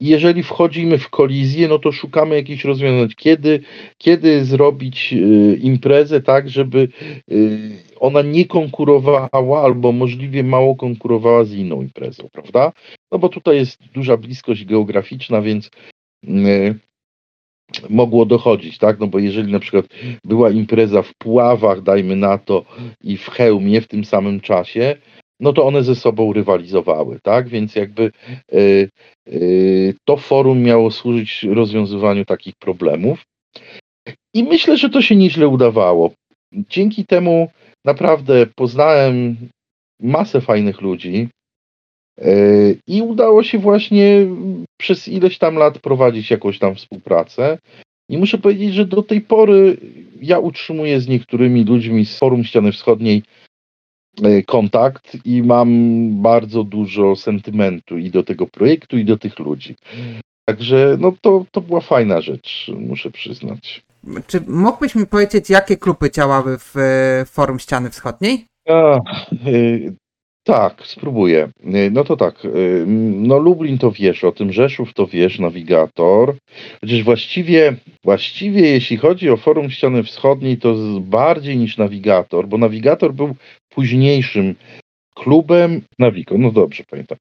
Jeżeli 0.00 0.42
wchodzimy 0.42 0.98
w 0.98 1.10
kolizję, 1.10 1.68
no 1.68 1.78
to 1.78 1.92
szukamy 1.92 2.36
jakichś 2.36 2.64
rozwiązań. 2.64 3.08
Kiedy, 3.16 3.60
kiedy 3.98 4.44
zrobić 4.44 5.12
y, 5.12 5.58
imprezę 5.62 6.20
tak, 6.20 6.50
żeby 6.50 6.88
y, 7.32 7.58
ona 8.00 8.22
nie 8.22 8.44
konkurowała 8.44 9.28
albo 9.62 9.92
możliwie 9.92 10.44
mało 10.44 10.76
konkurowała 10.76 11.44
z 11.44 11.52
inną 11.52 11.82
imprezą, 11.82 12.28
prawda? 12.32 12.72
No 13.12 13.18
bo 13.18 13.28
tutaj 13.28 13.56
jest 13.56 13.78
duża 13.94 14.16
bliskość 14.16 14.64
geograficzna, 14.64 15.42
więc 15.42 15.70
y, 16.28 16.74
mogło 17.90 18.26
dochodzić, 18.26 18.78
tak? 18.78 19.00
No 19.00 19.06
bo 19.06 19.18
jeżeli 19.18 19.52
na 19.52 19.58
przykład 19.58 19.86
była 20.24 20.50
impreza 20.50 21.02
w 21.02 21.14
Puławach, 21.14 21.82
dajmy 21.82 22.16
na 22.16 22.38
to, 22.38 22.64
i 23.02 23.16
w 23.16 23.28
Chełmie 23.28 23.80
w 23.80 23.88
tym 23.88 24.04
samym 24.04 24.40
czasie, 24.40 24.96
no 25.40 25.52
to 25.52 25.66
one 25.66 25.82
ze 25.82 25.94
sobą 25.94 26.32
rywalizowały, 26.32 27.18
tak? 27.22 27.48
Więc 27.48 27.74
jakby 27.74 28.10
y, 28.52 28.88
y, 29.28 29.94
to 30.04 30.16
forum 30.16 30.62
miało 30.62 30.90
służyć 30.90 31.42
rozwiązywaniu 31.42 32.24
takich 32.24 32.54
problemów. 32.54 33.24
I 34.34 34.44
myślę, 34.44 34.76
że 34.76 34.90
to 34.90 35.02
się 35.02 35.16
nieźle 35.16 35.48
udawało. 35.48 36.10
Dzięki 36.52 37.04
temu 37.04 37.50
naprawdę 37.84 38.46
poznałem 38.56 39.36
masę 40.00 40.40
fajnych 40.40 40.80
ludzi 40.80 41.28
e, 42.20 42.32
i 42.86 43.02
udało 43.02 43.42
się 43.42 43.58
właśnie 43.58 44.26
przez 44.80 45.08
ileś 45.08 45.38
tam 45.38 45.56
lat 45.56 45.78
prowadzić 45.78 46.30
jakąś 46.30 46.58
tam 46.58 46.74
współpracę. 46.74 47.58
I 48.10 48.18
muszę 48.18 48.38
powiedzieć, 48.38 48.74
że 48.74 48.86
do 48.86 49.02
tej 49.02 49.20
pory 49.20 49.76
ja 50.22 50.38
utrzymuję 50.38 51.00
z 51.00 51.08
niektórymi 51.08 51.64
ludźmi 51.64 52.06
z 52.06 52.18
Forum 52.18 52.44
Ściany 52.44 52.72
Wschodniej 52.72 53.22
kontakt 54.46 55.16
i 55.24 55.42
mam 55.42 55.68
bardzo 56.22 56.64
dużo 56.64 57.16
sentymentu 57.16 57.98
i 57.98 58.10
do 58.10 58.22
tego 58.22 58.46
projektu, 58.46 58.98
i 58.98 59.04
do 59.04 59.18
tych 59.18 59.38
ludzi. 59.38 59.76
Także 60.44 60.96
no 61.00 61.12
to, 61.20 61.44
to 61.50 61.60
była 61.60 61.80
fajna 61.80 62.20
rzecz, 62.20 62.70
muszę 62.78 63.10
przyznać. 63.10 63.84
Czy 64.26 64.40
mógłbyś 64.46 64.94
mi 64.94 65.06
powiedzieć, 65.06 65.50
jakie 65.50 65.76
kluby 65.76 66.10
działały 66.10 66.58
w 66.58 66.76
e, 66.76 67.24
Forum 67.24 67.58
Ściany 67.58 67.90
Wschodniej? 67.90 68.46
A, 68.68 68.96
y, 69.46 69.94
tak, 70.44 70.86
spróbuję. 70.86 71.48
Y, 71.64 71.90
no 71.90 72.04
to 72.04 72.16
tak, 72.16 72.44
y, 72.44 72.84
no 73.16 73.38
Lublin 73.38 73.78
to 73.78 73.90
wiesz, 73.90 74.24
o 74.24 74.32
tym 74.32 74.52
Rzeszów 74.52 74.94
to 74.94 75.06
wiesz, 75.06 75.38
Nawigator. 75.38 76.34
Chociaż 76.80 77.02
właściwie, 77.02 77.76
właściwie 78.04 78.60
jeśli 78.60 78.96
chodzi 78.96 79.30
o 79.30 79.36
Forum 79.36 79.70
Ściany 79.70 80.02
Wschodniej, 80.02 80.58
to 80.58 80.74
bardziej 81.00 81.56
niż 81.56 81.78
Nawigator, 81.78 82.48
bo 82.48 82.58
Nawigator 82.58 83.14
był 83.14 83.34
późniejszym 83.68 84.54
klubem 85.14 85.82
Navigo. 85.98 86.38
No 86.38 86.50
dobrze, 86.50 86.84
pamiętam. 86.90 87.18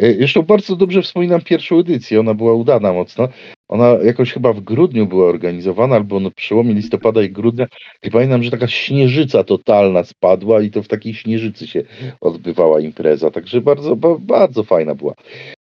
Jeszcze 0.00 0.42
bardzo 0.42 0.76
dobrze 0.76 1.02
wspominam 1.02 1.40
pierwszą 1.40 1.78
edycję, 1.78 2.20
ona 2.20 2.34
była 2.34 2.54
udana 2.54 2.92
mocno. 2.92 3.28
Ona 3.68 3.88
jakoś 4.04 4.32
chyba 4.32 4.52
w 4.52 4.60
grudniu 4.60 5.06
była 5.06 5.28
organizowana, 5.28 5.96
albo 5.96 6.20
na 6.20 6.30
przełomie 6.30 6.74
listopada 6.74 7.22
i 7.22 7.30
grudnia. 7.30 7.66
I 8.02 8.10
pamiętam, 8.10 8.42
że 8.42 8.50
taka 8.50 8.68
śnieżyca 8.68 9.44
totalna 9.44 10.04
spadła 10.04 10.62
i 10.62 10.70
to 10.70 10.82
w 10.82 10.88
takiej 10.88 11.14
śnieżycy 11.14 11.66
się 11.66 11.82
odbywała 12.20 12.80
impreza. 12.80 13.30
Także 13.30 13.60
bardzo, 13.60 13.96
ba, 13.96 14.08
bardzo 14.18 14.64
fajna 14.64 14.94
była. 14.94 15.14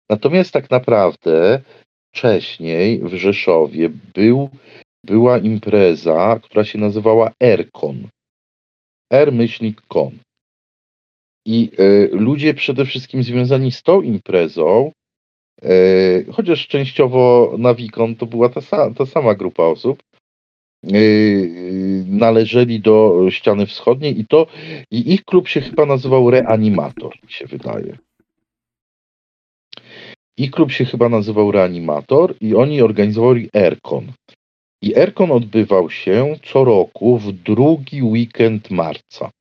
Natomiast 0.10 0.52
tak 0.52 0.70
naprawdę 0.70 1.62
wcześniej 2.16 3.00
w 3.00 3.14
Rzeszowie 3.14 3.90
był, 4.14 4.50
była 5.06 5.38
impreza, 5.38 6.40
która 6.44 6.64
się 6.64 6.80
nazywała 6.80 7.32
Erkon. 7.44 8.08
R-kon. 9.12 10.12
I 11.52 11.70
e, 11.78 12.08
ludzie 12.12 12.54
przede 12.54 12.86
wszystkim 12.86 13.24
związani 13.24 13.72
z 13.72 13.84
tą 13.84 14.02
imprezą, 14.02 14.92
e, 15.62 15.72
chociaż 16.32 16.68
częściowo 16.68 17.54
Nawikon 17.58 18.16
to 18.16 18.26
była 18.26 18.50
ta, 18.50 18.62
ta 18.98 19.06
sama 19.06 19.36
grupa 19.36 19.64
osób, 19.64 20.04
e, 20.84 20.90
należeli 22.08 22.80
do 22.80 23.26
ściany 23.30 23.66
wschodniej 23.66 24.20
i 24.20 24.26
to 24.26 24.48
i 24.92 25.14
ich 25.14 25.24
klub 25.24 25.48
się 25.48 25.62
chyba 25.62 25.86
nazywał 25.86 26.32
Reanimator, 26.32 27.14
mi 27.24 27.32
się 27.32 27.46
wydaje. 27.46 27.98
Ich 30.38 30.52
klub 30.52 30.72
się 30.72 30.86
chyba 30.86 31.10
nazywał 31.10 31.52
Reanimator 31.52 32.36
i 32.42 32.56
oni 32.56 32.82
organizowali 32.82 33.50
Erkon. 33.54 34.12
I 34.82 34.98
Erkon 34.98 35.32
odbywał 35.32 35.90
się 35.90 36.36
co 36.44 36.64
roku 36.64 37.18
w 37.18 37.32
drugi 37.32 38.04
weekend 38.04 38.72
marca. 38.72 39.32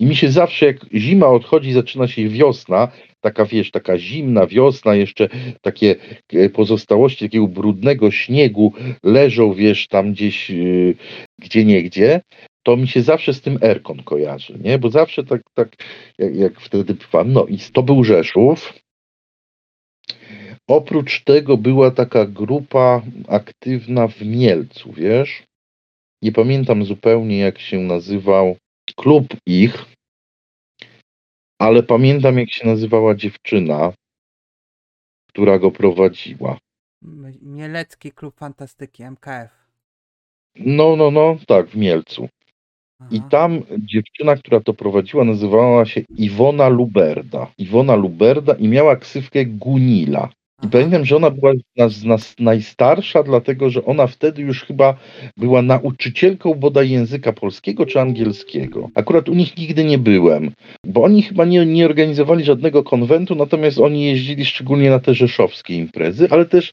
I 0.00 0.06
mi 0.06 0.16
się 0.16 0.30
zawsze, 0.30 0.66
jak 0.66 0.76
zima 0.94 1.26
odchodzi, 1.26 1.72
zaczyna 1.72 2.08
się 2.08 2.28
wiosna, 2.28 2.88
taka 3.20 3.44
wiesz, 3.44 3.70
taka 3.70 3.98
zimna 3.98 4.46
wiosna, 4.46 4.94
jeszcze 4.94 5.28
takie 5.60 5.96
e, 6.32 6.48
pozostałości 6.48 7.24
takiego 7.24 7.48
brudnego 7.48 8.10
śniegu 8.10 8.72
leżą, 9.02 9.54
wiesz, 9.54 9.88
tam 9.88 10.12
gdzieś, 10.12 10.50
yy, 10.50 10.94
gdzie 11.38 11.64
niegdzie, 11.64 12.20
to 12.62 12.76
mi 12.76 12.88
się 12.88 13.02
zawsze 13.02 13.34
z 13.34 13.40
tym 13.40 13.58
Erkon 13.62 14.02
kojarzy, 14.02 14.58
nie? 14.60 14.78
Bo 14.78 14.90
zawsze 14.90 15.24
tak, 15.24 15.42
tak 15.54 15.68
jak, 16.18 16.36
jak 16.36 16.60
wtedy 16.60 16.94
bywam. 16.94 17.32
No 17.32 17.46
i 17.46 17.58
to 17.58 17.82
był 17.82 18.04
Rzeszów. 18.04 18.74
Oprócz 20.68 21.24
tego 21.24 21.56
była 21.56 21.90
taka 21.90 22.26
grupa 22.26 23.02
aktywna 23.28 24.08
w 24.08 24.22
Mielcu, 24.22 24.92
wiesz? 24.92 25.42
Nie 26.22 26.32
pamiętam 26.32 26.84
zupełnie, 26.84 27.38
jak 27.38 27.58
się 27.58 27.78
nazywał 27.78 28.56
klub 28.94 29.26
ich, 29.46 29.84
ale 31.58 31.82
pamiętam, 31.82 32.38
jak 32.38 32.50
się 32.50 32.66
nazywała 32.66 33.14
dziewczyna, 33.14 33.92
która 35.28 35.58
go 35.58 35.70
prowadziła. 35.70 36.58
Mielecki 37.42 38.12
Klub 38.12 38.36
Fantastyki, 38.36 39.02
MKF. 39.02 39.50
No, 40.56 40.96
no, 40.96 41.10
no, 41.10 41.36
tak, 41.46 41.68
w 41.68 41.76
Mielcu. 41.76 42.28
I 43.10 43.18
Aha. 43.18 43.28
tam 43.30 43.62
dziewczyna, 43.78 44.36
która 44.36 44.60
to 44.60 44.74
prowadziła, 44.74 45.24
nazywała 45.24 45.86
się 45.86 46.00
Iwona 46.16 46.68
Luberda. 46.68 47.52
Iwona 47.58 47.94
Luberda 47.96 48.54
i 48.54 48.68
miała 48.68 48.96
ksywkę 48.96 49.44
Gunila. 49.44 50.30
I 50.62 50.68
pamiętam, 50.68 51.04
że 51.04 51.16
ona 51.16 51.30
była 51.30 51.52
z 51.88 52.04
nas 52.04 52.34
najstarsza, 52.38 53.22
dlatego 53.22 53.70
że 53.70 53.84
ona 53.84 54.06
wtedy 54.06 54.42
już 54.42 54.64
chyba 54.64 54.94
była 55.36 55.62
nauczycielką 55.62 56.54
bodaj 56.54 56.90
języka 56.90 57.32
polskiego 57.32 57.86
czy 57.86 58.00
angielskiego. 58.00 58.88
Akurat 58.94 59.28
u 59.28 59.34
nich 59.34 59.56
nigdy 59.56 59.84
nie 59.84 59.98
byłem, 59.98 60.52
bo 60.86 61.02
oni 61.02 61.22
chyba 61.22 61.44
nie, 61.44 61.66
nie 61.66 61.84
organizowali 61.86 62.44
żadnego 62.44 62.82
konwentu, 62.82 63.34
natomiast 63.34 63.78
oni 63.78 64.04
jeździli 64.04 64.44
szczególnie 64.44 64.90
na 64.90 65.00
te 65.00 65.14
rzeszowskie 65.14 65.74
imprezy, 65.74 66.28
ale 66.30 66.46
też 66.46 66.72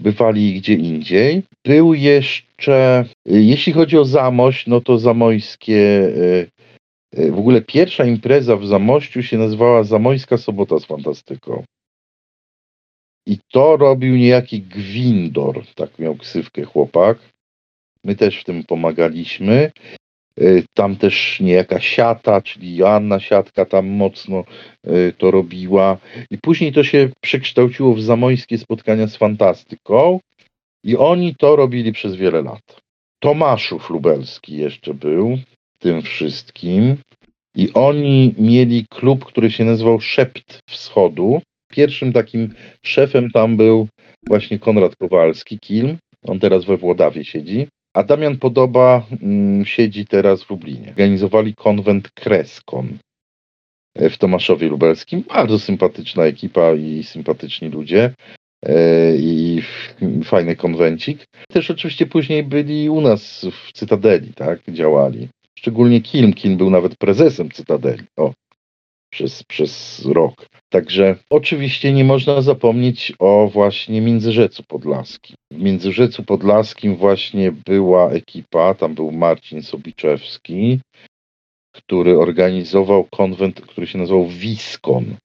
bywali 0.00 0.54
gdzie 0.54 0.74
indziej. 0.74 1.42
Był 1.64 1.94
jeszcze, 1.94 3.04
y, 3.30 3.42
jeśli 3.42 3.72
chodzi 3.72 3.98
o 3.98 4.04
Zamość, 4.04 4.66
no 4.66 4.80
to 4.80 4.98
zamojskie, 4.98 5.76
y, 5.76 6.48
y, 7.18 7.32
w 7.32 7.38
ogóle 7.38 7.62
pierwsza 7.62 8.04
impreza 8.04 8.56
w 8.56 8.66
Zamościu 8.66 9.22
się 9.22 9.38
nazywała 9.38 9.84
Zamojska 9.84 10.36
Sobota 10.36 10.78
z 10.78 10.84
Fantastyką. 10.84 11.62
I 13.26 13.38
to 13.52 13.76
robił 13.76 14.16
niejaki 14.16 14.60
Gwindor, 14.62 15.66
tak 15.74 15.98
miał 15.98 16.16
ksywkę 16.16 16.64
chłopak. 16.64 17.18
My 18.04 18.16
też 18.16 18.40
w 18.40 18.44
tym 18.44 18.64
pomagaliśmy. 18.64 19.70
Y, 20.40 20.64
Tam 20.74 20.96
też 20.96 21.40
niejaka 21.40 21.80
Siata, 21.80 22.42
czyli 22.42 22.76
Joanna 22.76 23.20
Siatka 23.20 23.64
tam 23.64 23.86
mocno 23.86 24.44
y, 24.86 25.12
to 25.18 25.30
robiła. 25.30 25.98
I 26.30 26.38
później 26.38 26.72
to 26.72 26.84
się 26.84 27.08
przekształciło 27.20 27.94
w 27.94 28.02
zamojskie 28.02 28.58
spotkania 28.58 29.06
z 29.06 29.16
fantastyką. 29.16 30.20
I 30.84 30.96
oni 30.96 31.34
to 31.34 31.56
robili 31.56 31.92
przez 31.92 32.14
wiele 32.14 32.42
lat. 32.42 32.76
Tomaszów 33.18 33.90
Lubelski 33.90 34.56
jeszcze 34.56 34.94
był 34.94 35.38
tym 35.78 36.02
wszystkim. 36.02 36.96
I 37.56 37.72
oni 37.72 38.34
mieli 38.38 38.86
klub, 38.90 39.24
który 39.24 39.50
się 39.50 39.64
nazywał 39.64 40.00
Szept 40.00 40.58
Wschodu. 40.70 41.40
Pierwszym 41.68 42.12
takim 42.12 42.54
szefem 42.82 43.30
tam 43.30 43.56
był 43.56 43.88
właśnie 44.26 44.58
Konrad 44.58 44.96
Kowalski, 44.96 45.58
Kilm. 45.58 45.96
On 46.22 46.40
teraz 46.40 46.64
we 46.64 46.76
Włodawie 46.76 47.24
siedzi. 47.24 47.68
A 47.94 48.02
Damian 48.02 48.38
Podoba 48.38 49.06
mm, 49.22 49.64
siedzi 49.64 50.06
teraz 50.06 50.44
w 50.44 50.50
Lublinie. 50.50 50.88
Organizowali 50.88 51.54
konwent 51.54 52.10
Kreskon 52.10 52.98
w 53.96 54.16
Tomaszowie 54.16 54.68
Lubelskim. 54.68 55.24
Bardzo 55.28 55.58
sympatyczna 55.58 56.24
ekipa 56.24 56.74
i 56.74 57.02
sympatyczni 57.02 57.68
ludzie. 57.68 58.14
E, 58.66 59.16
I 59.16 59.62
fajny 60.24 60.56
konwencik. 60.56 61.24
Też 61.48 61.70
oczywiście 61.70 62.06
później 62.06 62.42
byli 62.44 62.90
u 62.90 63.00
nas 63.00 63.46
w 63.52 63.72
Cytadeli, 63.72 64.34
tak? 64.34 64.60
Działali. 64.68 65.28
Szczególnie 65.58 66.00
Kilm. 66.00 66.32
Kilm 66.32 66.56
był 66.56 66.70
nawet 66.70 66.96
prezesem 66.98 67.50
Cytadeli. 67.50 68.04
O, 68.16 68.32
przez, 69.10 69.42
przez 69.42 70.04
rok. 70.04 70.46
Także 70.68 71.16
oczywiście 71.30 71.92
nie 71.92 72.04
można 72.04 72.42
zapomnieć 72.42 73.12
o 73.18 73.48
właśnie 73.52 74.00
Międzyrzecu 74.00 74.62
Podlaskim. 74.62 75.36
W 75.50 75.58
Międzyrzecu 75.58 76.24
Podlaskim 76.24 76.96
właśnie 76.96 77.52
była 77.52 78.10
ekipa, 78.10 78.74
tam 78.74 78.94
był 78.94 79.12
Marcin 79.12 79.62
Sobiczewski, 79.62 80.80
który 81.72 82.18
organizował 82.18 83.04
konwent, 83.04 83.60
który 83.60 83.86
się 83.86 83.98
nazywał 83.98 84.26
Wiskon. 84.26 85.16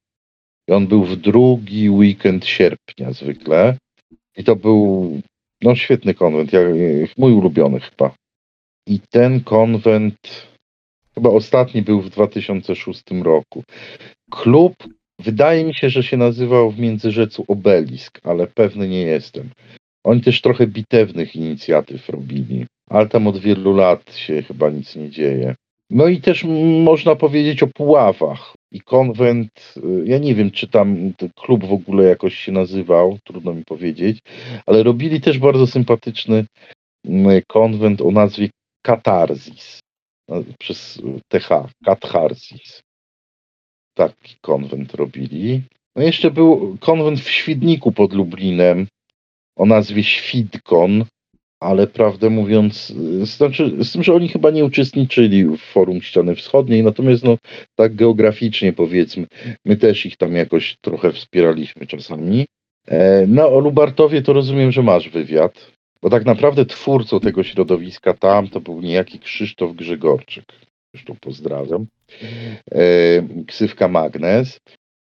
I 0.69 0.71
on 0.71 0.88
był 0.88 1.03
w 1.03 1.15
drugi 1.15 1.89
weekend 1.89 2.45
sierpnia 2.45 3.11
zwykle. 3.11 3.77
I 4.38 4.43
to 4.43 4.55
był 4.55 5.21
no, 5.61 5.75
świetny 5.75 6.13
konwent, 6.13 6.53
ja, 6.53 6.59
mój 7.17 7.34
ulubiony 7.34 7.79
chyba. 7.79 8.13
I 8.88 8.99
ten 9.09 9.43
konwent 9.43 10.51
chyba 11.16 11.30
ostatni 11.30 11.82
był 11.82 12.01
w 12.01 12.09
2006 12.09 13.03
roku. 13.24 13.64
Klub, 14.32 14.74
wydaje 15.20 15.64
mi 15.64 15.74
się, 15.74 15.89
że 15.89 16.03
się 16.03 16.18
nazywał 16.18 16.72
w 16.72 16.80
Międzyrzecu 16.80 17.45
Obelisk, 17.47 18.20
ale 18.24 18.47
pewny 18.47 18.88
nie 18.88 19.01
jestem. 19.01 19.49
Oni 20.03 20.22
też 20.22 20.41
trochę 20.41 20.68
bitewnych 20.68 21.36
inicjatyw 21.36 22.09
robili, 22.09 22.66
ale 22.89 23.07
tam 23.07 23.28
od 23.28 23.38
wielu 23.38 23.76
lat 23.76 24.16
się 24.16 24.41
chyba 24.41 24.70
nic 24.70 24.95
nie 24.95 25.09
dzieje. 25.09 25.55
No 25.89 26.07
i 26.07 26.22
też 26.22 26.43
można 26.84 27.16
powiedzieć 27.16 27.64
o 27.64 27.68
Puławach. 27.68 28.53
I 28.74 28.82
konwent, 28.82 29.74
y, 29.78 29.82
ja 30.05 30.18
nie 30.18 30.36
wiem, 30.36 30.51
czy 30.51 30.68
tam 30.68 31.14
klub 31.36 31.66
w 31.66 31.74
ogóle 31.74 32.03
jakoś 32.03 32.36
się 32.36 32.51
nazywał, 32.51 33.18
trudno 33.24 33.53
mi 33.53 33.66
powiedzieć, 33.66 34.20
ale 34.66 34.84
robili 34.84 35.22
też 35.22 35.39
bardzo 35.39 35.68
sympatyczny 35.68 36.45
konwent 37.47 38.01
o 38.01 38.12
nazwie 38.12 38.49
Katarzis. 38.86 39.80
No, 40.32 40.43
Przez 40.59 41.01
TH, 41.27 41.49
Katharsis. 41.86 42.82
taki 43.93 44.36
konwent 44.41 44.93
robili. 44.93 45.61
No 45.95 46.03
jeszcze 46.03 46.32
był 46.32 46.77
konwent 46.79 47.19
w 47.19 47.29
Świdniku 47.29 47.91
pod 47.91 48.13
Lublinem 48.13 48.88
o 49.57 49.65
nazwie 49.65 50.03
Świdkon, 50.03 51.05
ale 51.59 51.88
prawdę 51.88 52.29
mówiąc, 52.29 52.93
znaczy, 53.23 53.84
z 53.84 53.91
tym, 53.91 54.03
że 54.03 54.13
oni 54.13 54.27
chyba 54.29 54.51
nie 54.51 54.65
uczestniczyli 54.65 55.43
w 55.45 55.57
forum 55.57 56.01
ściany 56.01 56.36
wschodniej, 56.36 56.84
natomiast 56.84 57.23
no 57.23 57.38
tak 57.75 57.95
geograficznie 57.95 58.73
powiedzmy, 58.73 59.27
my 59.65 59.77
też 59.77 60.05
ich 60.05 60.17
tam 60.17 60.36
jakoś 60.36 60.75
trochę 60.82 61.13
wspieraliśmy 61.13 61.88
czasami. 61.88 62.45
E, 62.88 63.27
No 63.27 63.47
o 63.49 63.59
Lubartowie 63.59 64.21
to 64.21 64.34
rozumiem, 64.34 64.71
że 64.71 64.84
masz 64.84 65.09
wywiad, 65.09 65.71
bo 66.02 66.10
tak 66.10 66.26
naprawdę 66.26 66.66
twórcą 66.66 67.20
tego 67.20 67.43
środowiska 67.43 68.14
tam 68.14 68.47
to 68.47 68.62
był 68.62 68.82
niejaki 68.82 69.20
Krzysztof 69.20 69.76
Grzegorczyk. 69.76 70.45
Zresztą 70.93 71.16
pozdrawiam. 71.22 71.86
E, 72.72 72.82
Ksywka 73.47 73.88
Magnes. 73.88 74.60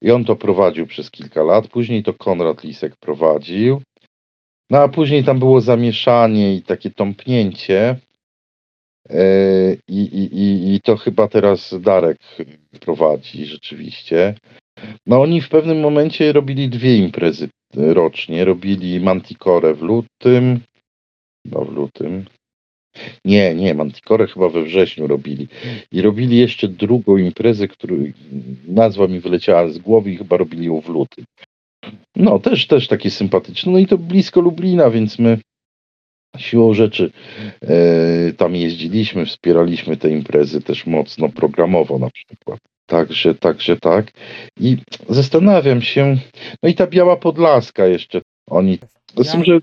I 0.02 0.12
on 0.12 0.26
to 0.26 0.36
prowadził 0.36 0.88
przez 0.88 1.12
kilka 1.12 1.44
lat. 1.44 1.68
Później 1.68 2.04
to 2.04 2.14
Konrad 2.14 2.64
Lisek 2.64 2.96
prowadził. 2.96 3.82
No 4.70 4.78
a 4.78 4.88
później 4.88 5.24
tam 5.24 5.40
było 5.40 5.62
zamieszanie 5.62 6.56
i 6.56 6.62
takie 6.62 6.92
tąpnięcie. 6.92 7.96
E, 9.10 9.24
I, 9.88 10.00
i, 10.00 10.40
i, 10.40 10.76
I 10.76 10.82
to 10.82 10.98
chyba 10.98 11.28
teraz 11.28 11.82
Darek 11.82 12.18
prowadzi 12.80 13.46
rzeczywiście. 13.46 14.36
No 15.06 15.22
oni 15.22 15.42
w 15.42 15.50
pewnym 15.50 15.80
momencie 15.80 16.34
robili 16.34 16.70
dwie 16.70 16.98
imprezy 16.98 17.50
rocznie. 17.76 18.46
Robili 18.46 19.00
Manticore 19.00 19.74
w 19.74 19.82
lutym. 19.82 20.60
Chyba 21.46 21.66
w 21.66 21.72
lutym. 21.74 22.26
Nie, 23.26 23.56
nie, 23.56 23.74
Manticore 23.74 24.28
chyba 24.28 24.50
we 24.50 24.64
wrześniu 24.64 25.08
robili. 25.08 25.48
I 25.92 26.02
robili 26.02 26.38
jeszcze 26.38 26.68
drugą 26.68 27.18
imprezę, 27.18 27.68
której 27.68 28.14
nazwa 28.68 29.08
mi 29.08 29.20
wyleciała 29.20 29.70
z 29.70 29.78
głowy 29.78 30.12
i 30.12 30.18
chyba 30.18 30.38
robili 30.38 30.66
ją 30.66 30.82
w 30.82 30.90
lutym. 30.90 31.26
No, 32.16 32.40
też, 32.40 32.68
też 32.68 32.88
takie 32.88 33.12
sympatyczne. 33.12 33.72
No 33.72 33.80
i 33.80 33.88
to 33.88 33.98
blisko 33.98 34.42
Lublina, 34.42 34.90
więc 34.90 35.20
my 35.20 35.38
siłą 36.38 36.74
rzeczy 36.74 37.12
e, 37.62 38.34
tam 38.34 38.56
jeździliśmy, 38.56 39.26
wspieraliśmy 39.26 39.98
te 39.98 40.10
imprezy 40.10 40.62
też 40.62 40.86
mocno 40.86 41.30
programowo 41.30 42.00
na 42.00 42.10
przykład. 42.10 42.60
Także, 42.86 43.36
także 43.36 43.78
tak. 43.78 44.12
I 44.60 44.78
zastanawiam 45.10 45.82
się, 45.82 46.18
no 46.64 46.70
i 46.70 46.74
ta 46.74 46.88
Biała 46.88 47.18
Podlaska 47.18 47.88
jeszcze, 47.88 48.22
oni, 48.50 48.80
z 49.18 49.32
tym, 49.32 49.46
że 49.46 49.60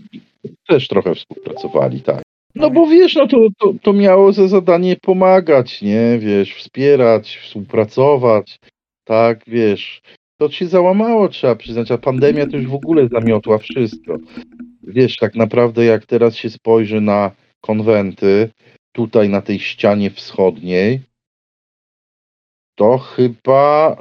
też 0.69 0.89
trochę 0.89 1.15
współpracowali, 1.15 2.01
tak. 2.01 2.23
No 2.55 2.71
bo 2.71 2.87
wiesz, 2.87 3.15
no 3.15 3.27
to, 3.27 3.49
to, 3.59 3.73
to 3.83 3.93
miało 3.93 4.33
za 4.33 4.49
zadanie 4.49 4.97
pomagać, 4.97 5.83
nie, 5.83 6.19
wiesz, 6.19 6.55
wspierać, 6.55 7.37
współpracować, 7.37 8.59
tak, 9.05 9.41
wiesz, 9.47 10.03
to 10.41 10.51
się 10.51 10.67
załamało, 10.67 11.29
trzeba 11.29 11.57
przyznać, 11.57 11.91
a 11.91 11.99
pandemia 11.99 12.47
to 12.47 12.57
już 12.57 12.67
w 12.67 12.75
ogóle 12.75 13.09
zamiotła 13.09 13.59
wszystko. 13.59 14.19
Wiesz, 14.83 15.17
tak 15.17 15.35
naprawdę 15.35 15.85
jak 15.85 16.07
teraz 16.07 16.37
się 16.37 16.51
spojrzy 16.51 17.01
na 17.01 17.31
konwenty, 17.61 18.51
tutaj 18.93 19.29
na 19.29 19.43
tej 19.43 19.59
ścianie 19.59 20.11
wschodniej, 20.11 21.01
to 22.75 22.99
chyba 22.99 23.97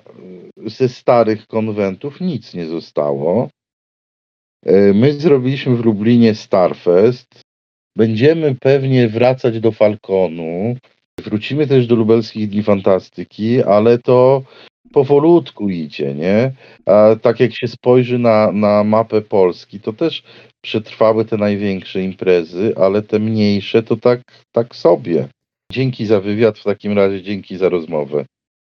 ze 0.65 0.89
starych 0.89 1.47
konwentów 1.47 2.21
nic 2.21 2.53
nie 2.53 2.65
zostało. 2.65 3.49
E, 4.65 4.93
My 4.93 5.13
zrobiliśmy 5.13 5.75
w 5.75 5.85
Lublinie 5.85 6.35
Starfest. 6.35 7.41
Będziemy 7.97 8.55
pewnie 8.55 9.07
wracać 9.07 9.59
do 9.59 9.71
Falconu. 9.71 10.75
Wrócimy 11.19 11.67
też 11.67 11.87
do 11.87 11.95
lubelskich 11.95 12.49
dni 12.49 12.63
fantastyki, 12.63 13.63
ale 13.63 13.97
to 13.97 14.43
powolutku 14.93 15.69
idzie, 15.69 16.13
nie? 16.13 16.51
A 16.85 17.15
tak 17.21 17.39
jak 17.39 17.55
się 17.55 17.67
spojrzy 17.67 18.19
na, 18.19 18.51
na 18.51 18.83
mapę 18.83 19.21
Polski, 19.21 19.79
to 19.79 19.93
też 19.93 20.23
przetrwały 20.61 21.25
te 21.25 21.37
największe 21.37 22.03
imprezy, 22.03 22.73
ale 22.77 23.01
te 23.01 23.19
mniejsze 23.19 23.83
to 23.83 23.95
tak, 23.95 24.21
tak 24.51 24.75
sobie. 24.75 25.27
Dzięki 25.71 26.05
za 26.05 26.21
wywiad, 26.21 26.59
w 26.59 26.63
takim 26.63 26.93
razie 26.93 27.21
dzięki 27.21 27.57
za 27.57 27.69
rozmowę. 27.69 28.25